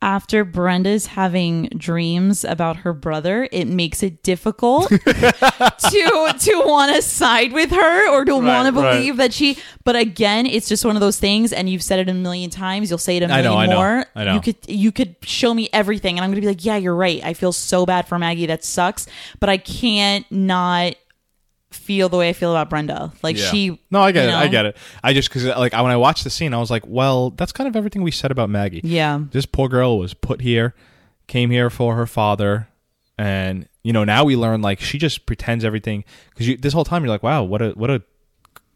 [0.02, 7.02] After Brenda's having dreams about her brother, it makes it difficult to to want to
[7.02, 8.94] side with her or to want to right.
[8.94, 9.58] believe that she.
[9.84, 12.90] But again, it's just one of those things, and you've said it a million times.
[12.90, 14.06] You'll say it a million know, I know, more.
[14.16, 14.34] I know.
[14.36, 17.24] You could you could show me everything, and I'm gonna be like, yeah, you're right.
[17.24, 18.46] I feel so bad for Maggie.
[18.46, 19.08] That sucks.
[19.40, 20.96] But I can't not
[21.76, 23.12] feel the way I feel about Brenda.
[23.22, 23.52] Like yeah.
[23.52, 23.80] she.
[23.92, 24.52] no i get you it i know?
[24.52, 26.84] get it i just because like I, when i watched the scene i was like
[26.88, 29.22] well that's kind of everything we said about maggie Yeah.
[29.32, 30.74] this poor girl was put here,
[31.28, 32.68] came here for her father,
[33.18, 37.04] and you know now we learn like she just pretends everything because this whole time
[37.04, 38.02] you're like, wow, what a what a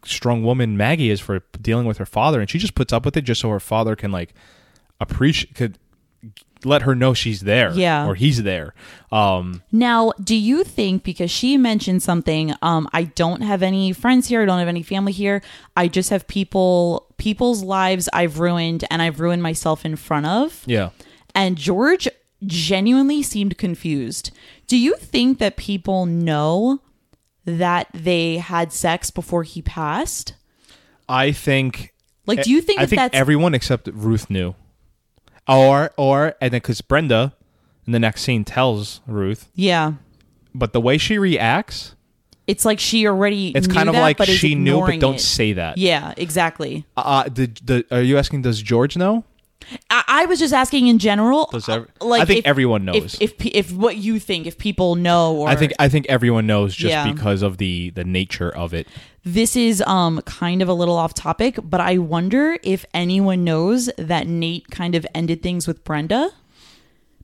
[0.06, 3.18] strong woman Maggie is for dealing with her father, and she just puts up with
[3.18, 4.34] it just so her father can like
[5.02, 5.78] appreciate could
[6.66, 8.06] let her know she's there, Yeah.
[8.08, 8.74] or he's there.
[9.12, 14.28] Um, Now, do you think because she mentioned something, um, I don't have any friends
[14.28, 15.42] here, I don't have any family here.
[15.78, 20.64] I just have people people's lives I've ruined and I've ruined myself in front of.
[20.66, 20.90] yeah,
[21.36, 22.08] And George
[22.46, 24.32] genuinely seemed confused.
[24.68, 26.80] Do you think that people know
[27.46, 30.34] that they had sex before he passed?
[31.08, 31.94] I think.
[32.26, 34.54] Like, do you think I that think that's everyone except Ruth knew,
[35.50, 37.34] or or and then because Brenda
[37.86, 39.94] in the next scene tells Ruth, yeah?
[40.54, 41.96] but the way she reacts.
[42.48, 43.50] It's like she already.
[43.50, 45.22] It's kind of that, like she knew, but don't it.
[45.22, 45.78] say that.
[45.78, 46.86] Yeah, exactly.
[46.98, 48.42] Uh, the, the, are you asking?
[48.42, 49.24] Does George know?
[49.90, 51.50] I, I was just asking in general.
[51.54, 53.18] Uh, like I think if- everyone knows.
[53.22, 56.48] If, if if what you think, if people know, or I think I think everyone
[56.48, 57.12] knows just Yeah.
[57.12, 58.88] because of the the nature of it.
[59.26, 63.90] this is um kind of a little off topic, but I wonder if anyone knows
[63.98, 66.32] that Nate kind of ended things with Brenda,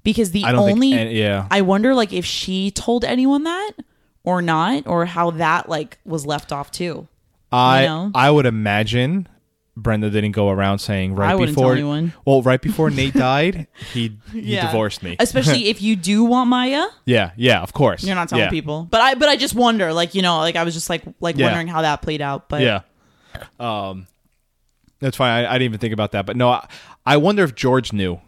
[0.04, 1.14] because the I only think.
[1.16, 3.72] yeah, I wonder like if she told anyone that
[4.24, 7.08] or not, or how that like was left off too.
[7.52, 8.12] I know?
[8.14, 9.28] I would imagine
[9.78, 11.64] Brenda didn't go around saying right before.
[11.64, 12.14] tell anyone.
[12.24, 15.18] Well, right before Nate died, he he divorced me.
[15.20, 18.04] Especially if you do want Maya, yeah, yeah, of course.
[18.04, 18.50] you're not telling yeah.
[18.50, 18.88] people.
[18.90, 21.38] But I but I just wonder, like you know, like I was just like like
[21.38, 21.48] Yeah.
[21.48, 22.48] wondering how that played out.
[22.48, 22.82] But Yeah.
[23.60, 24.08] Um,
[25.00, 25.44] that's fine.
[25.44, 26.68] I, I didn't even think about that, but no, I,
[27.06, 28.20] I wonder if George knew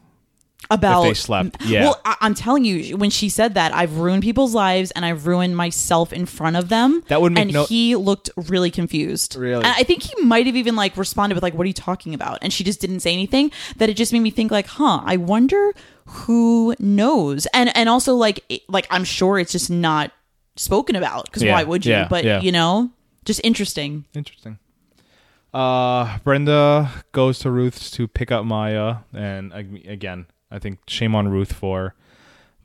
[0.70, 1.84] about they slept, yeah.
[1.84, 5.26] Well, I, I'm telling you, when she said that, I've ruined people's lives and I've
[5.28, 7.04] ruined myself in front of them.
[7.08, 9.36] That would make and no- he looked really confused.
[9.38, 9.64] Really?
[9.64, 12.14] and I think he might have even like responded with like, "What are you talking
[12.14, 13.52] about?" And she just didn't say anything.
[13.78, 15.72] That it just made me think like, "Huh, I wonder
[16.06, 20.12] who knows." And and also like it- like I'm sure it's just not
[20.58, 21.92] spoken about because Yeah, why would you?
[21.94, 22.42] yeah, but yeah.
[22.42, 22.90] you know,
[23.26, 24.06] just interesting.
[24.14, 24.58] Interesting.
[25.54, 31.28] Uh, Brenda goes to Ruth's to pick up Maya, and again, I think shame on
[31.28, 31.94] Ruth for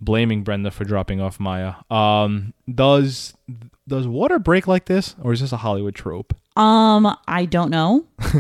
[0.00, 1.74] blaming Brenda for dropping off Maya.
[1.90, 3.34] Um, does
[3.88, 6.34] does water break like this, or is this a Hollywood trope?
[6.56, 8.04] Um, I don't know.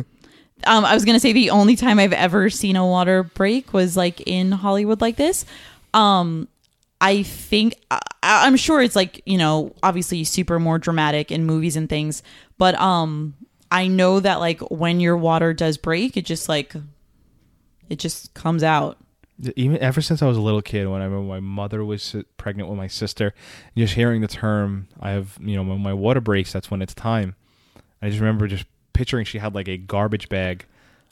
[0.64, 3.96] um, I was gonna say the only time I've ever seen a water break was
[3.96, 5.44] like in Hollywood like this.
[5.94, 6.48] Um,
[7.00, 11.76] I think I, I'm sure it's like you know obviously super more dramatic in movies
[11.76, 12.22] and things,
[12.58, 13.34] but um,
[13.70, 16.74] I know that like when your water does break, it just like
[17.88, 18.98] it just comes out.
[19.56, 22.68] Even ever since I was a little kid, when I remember my mother was pregnant
[22.68, 23.34] with my sister,
[23.76, 26.94] just hearing the term, I have you know when my water breaks, that's when it's
[26.94, 27.34] time.
[28.00, 30.64] I just remember just picturing she had like a garbage bag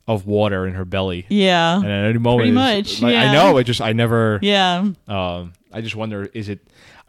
[0.07, 1.27] of water in her belly.
[1.29, 3.57] Yeah, and at any moment, Pretty much, like, I know.
[3.59, 4.39] It just I never.
[4.43, 4.89] yeah.
[5.09, 6.61] Um, I just wonder, is it?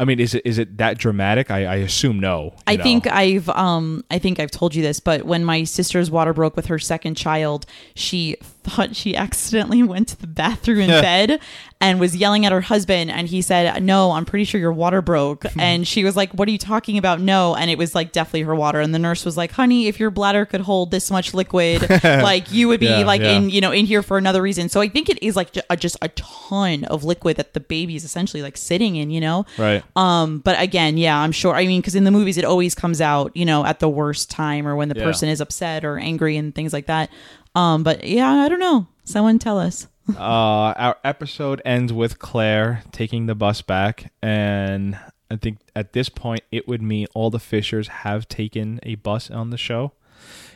[0.01, 1.51] I mean, is it is it that dramatic?
[1.51, 2.55] I, I assume no.
[2.65, 2.83] I know.
[2.83, 6.55] think I've um I think I've told you this, but when my sister's water broke
[6.55, 11.39] with her second child, she thought she accidentally went to the bathroom in bed
[11.79, 15.03] and was yelling at her husband and he said, "No, I'm pretty sure your water
[15.03, 18.11] broke." and she was like, "What are you talking about?" No, and it was like
[18.11, 21.11] definitely her water and the nurse was like, "Honey, if your bladder could hold this
[21.11, 23.33] much liquid, like you would be Yeah, like yeah.
[23.37, 25.77] in, you know, in here for another reason." So I think it is like a,
[25.77, 29.45] just a ton of liquid that the baby is essentially like sitting in, you know.
[29.59, 29.83] right.
[29.95, 31.55] Um, but again, yeah, I'm sure.
[31.55, 34.29] I mean, because in the movies, it always comes out, you know, at the worst
[34.29, 35.03] time or when the Yeah.
[35.03, 37.09] person is upset or angry and things like that.
[37.55, 38.87] Um, but yeah, I don't know.
[39.03, 39.87] Someone tell us.
[40.17, 44.97] uh, our episode ends with Claire taking the bus back, and
[45.29, 49.29] I think at this point it would mean all the Fishers have taken a bus
[49.29, 49.91] on the show.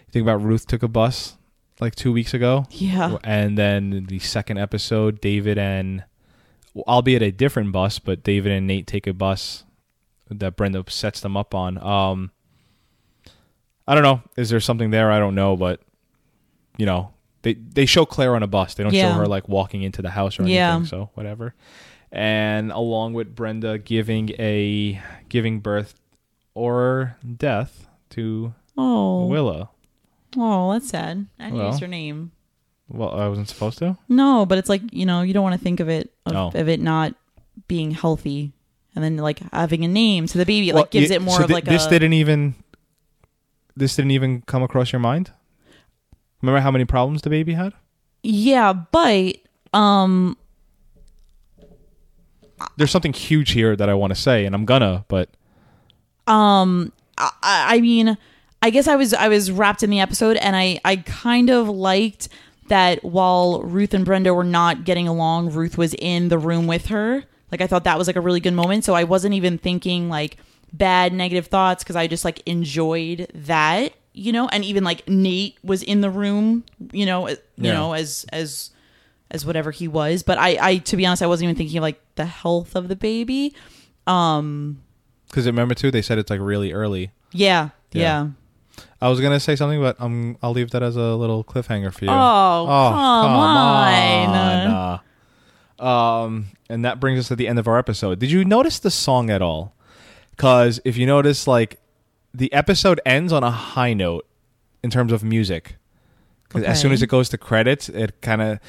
[0.07, 1.37] You think about Ruth took a bus
[1.79, 2.65] like two weeks ago.
[2.71, 3.17] Yeah.
[3.23, 6.03] And then the second episode, David and,
[6.75, 9.63] albeit a different bus, but David and Nate take a bus
[10.29, 11.77] that Brenda sets them up on.
[11.77, 12.31] Um,
[13.87, 14.21] I don't know.
[14.35, 15.11] Is there something there?
[15.11, 15.81] I don't know, but
[16.77, 18.73] you know, they they show Claire on a bus.
[18.73, 19.11] They don't Yeah.
[19.13, 20.55] show her like walking into the house or anything.
[20.55, 20.83] Yeah.
[20.83, 21.53] So whatever.
[22.11, 25.95] And along with Brenda giving a giving birth
[26.53, 29.69] or death to Oh, Willa.
[30.37, 31.27] oh, that's sad.
[31.39, 31.67] I Well.
[31.71, 32.31] use her name.
[32.87, 33.97] Well, I wasn't supposed to.
[34.07, 36.59] No, but it's like you know, you don't want to think of it of, Oh.
[36.59, 37.15] of it not
[37.67, 38.53] being healthy,
[38.95, 41.43] and then like having a name to the baby, it, like gives it more so
[41.43, 41.89] of thi- like this a.
[41.89, 42.55] didn't even
[43.75, 45.31] this didn't even come across your mind
[46.41, 47.73] remember how many problems the baby had
[48.23, 49.35] yeah, but
[49.73, 50.37] um,
[52.77, 55.29] there's something huge here that i want to say and i'm gonna but
[56.27, 58.17] um I, I mean
[58.61, 61.67] i guess i was i was wrapped in the episode and i i kind of
[61.67, 62.29] liked
[62.67, 66.87] that while ruth and brenda were not getting along ruth was in the room with
[66.87, 69.57] her like i thought that was like a really good moment so i wasn't even
[69.57, 70.37] thinking like
[70.73, 75.57] bad negative thoughts because i just like enjoyed that you know and even like nate
[75.63, 77.73] was in the room you know you Yeah.
[77.73, 78.71] know as as
[79.31, 81.81] as whatever he was but i i to be honest i wasn't even thinking of
[81.83, 83.53] like the health of the baby
[84.07, 84.81] um
[85.27, 88.01] because remember too they said it's like really early yeah Yeah.
[88.01, 88.27] yeah.
[89.01, 92.05] I was gonna say something but um, i'll leave that as a little cliffhanger for
[92.05, 94.99] you Oh, come on.
[95.79, 96.25] on.
[96.25, 98.91] um and that brings us to the end of our episode did you notice the
[98.91, 99.73] song at all
[100.31, 101.79] because if you notice like
[102.33, 104.25] the episode ends on a high note
[104.83, 105.77] in terms of music
[106.49, 108.59] 'Cause as soon as it goes to credits it kind of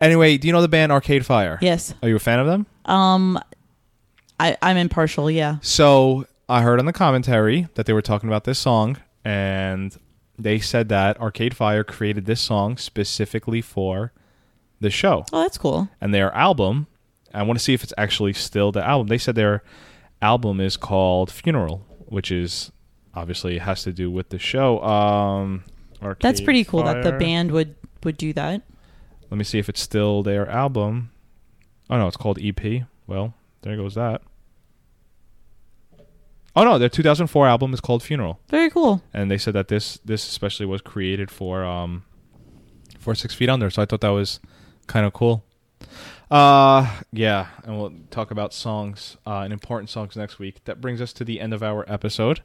[0.00, 1.94] anyway do you know the band arcade fire Yes.
[2.02, 3.38] are you a fan of them Um,
[4.40, 5.28] I I'm impartial.
[5.30, 5.56] Yeah.
[5.62, 9.96] So I heard on the commentary that they were talking about this song, and
[10.38, 14.12] they said that Arcade Fire created this song specifically for
[14.80, 15.88] the show Oh, that's cool.
[16.00, 16.86] and their album.
[17.34, 19.08] I want to see if it's actually still the album.
[19.08, 19.62] They said their
[20.22, 22.70] album is called Funeral, which is
[23.14, 24.80] obviously has to do with the show.
[24.82, 25.64] Um,
[26.20, 27.74] That's pretty cool that the band would
[28.04, 28.62] would do that.
[29.30, 31.10] Let me see if it's still their album.
[31.90, 32.84] Oh no, it's called EP.
[33.06, 34.22] Well, there goes that.
[36.58, 39.00] Oh no, their 2004 album is called Funeral, Very cool.
[39.14, 42.02] and they said that this this especially was created for um
[42.98, 43.70] for Six Feet Under.
[43.70, 44.40] So I thought that was
[44.88, 45.44] kind of cool.
[46.30, 50.62] Uh, yeah, and we'll talk about songs uh, and important songs next week.
[50.64, 52.42] That brings us to the end of our episode,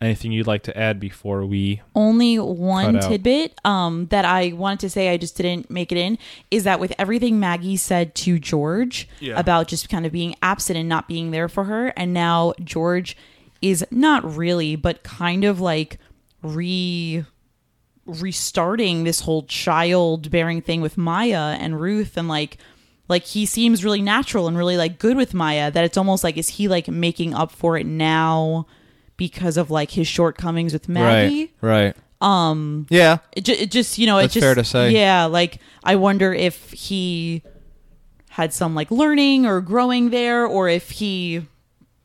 [0.00, 1.82] anything you'd like to add before we?
[1.94, 3.08] only one Cut out.
[3.10, 6.18] tidbit um, that I wanted to say, I just didn't make it in,
[6.50, 9.38] is that with everything Maggie said to George Yeah.
[9.38, 13.16] about just kind of being absent and not being there for her, and now George
[13.62, 15.98] is not really, but kind of like
[16.42, 17.24] re
[18.04, 22.58] restarting this whole child bearing thing with Maya and Ruth and like
[23.08, 26.36] like he seems really natural and really like good with Maya that it's almost like
[26.36, 28.66] is he like making up for it now
[29.16, 31.52] because of like his shortcomings with Maggie?
[31.60, 31.86] Right.
[31.86, 31.96] Right.
[32.20, 32.86] Um.
[32.90, 33.18] Yeah.
[33.32, 34.90] It, ju- it just you know That's it just fair to say.
[34.90, 37.42] yeah like I wonder if he
[38.30, 41.46] had some like learning or growing there or if he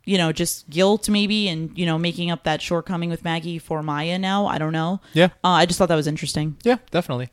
[0.07, 3.83] you know just guilt maybe and you know making up that shortcoming with Maggie for
[3.83, 5.29] Maya now I don't know Yeah.
[5.43, 6.77] uh, I just thought that was interesting Yeah.
[6.91, 7.29] Definitely.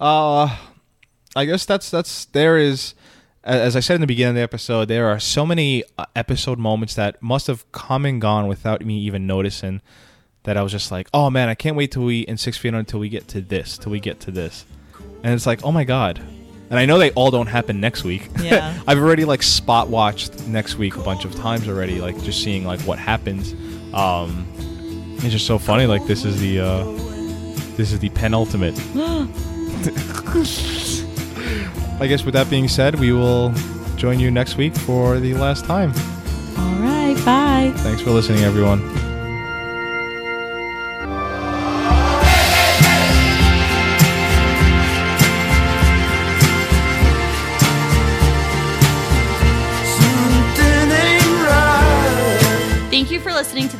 [0.00, 0.56] Uh,
[1.34, 2.94] I guess that's that's there is.
[3.44, 6.58] As I said in the beginning of the episode, there are so many uh, episode
[6.58, 9.80] moments that must have come and gone without me even noticing.
[10.44, 12.68] That I was just like, oh man, I can't wait till we in Six Feet
[12.70, 14.64] Under until we get to this, till we get to this,
[15.22, 16.20] and it's like, oh my god,
[16.70, 18.28] and I know they all don't happen next week.
[18.40, 18.80] Yeah.
[18.86, 22.64] I've already like spot watched next week a bunch of times already, like just seeing
[22.64, 23.54] like what happens.
[23.94, 24.46] Um,
[25.18, 25.86] it's just so funny.
[25.86, 26.84] Like this is the uh,
[27.76, 28.74] this is the penultimate.
[31.98, 33.52] I guess with that being said, we will
[33.96, 35.92] join you next week for the last time.
[36.58, 39.15] all right bye Thanks for listening, everyone.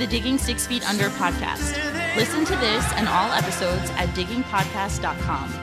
[0.07, 1.75] The Digging Six Feet Under podcast.
[2.17, 5.55] Listen to this and all episodes at diggingpodcast.com.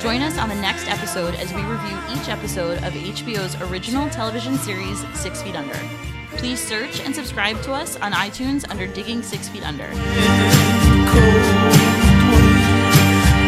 [0.00, 4.56] Join us on the next episode as we review each episode of HBO's original television
[4.58, 5.78] series, Six Feet Under.
[6.36, 9.88] Please search and subscribe to us on iTunes under Digging Six Feet Under.
[11.12, 11.44] Cold,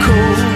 [0.04, 0.53] cold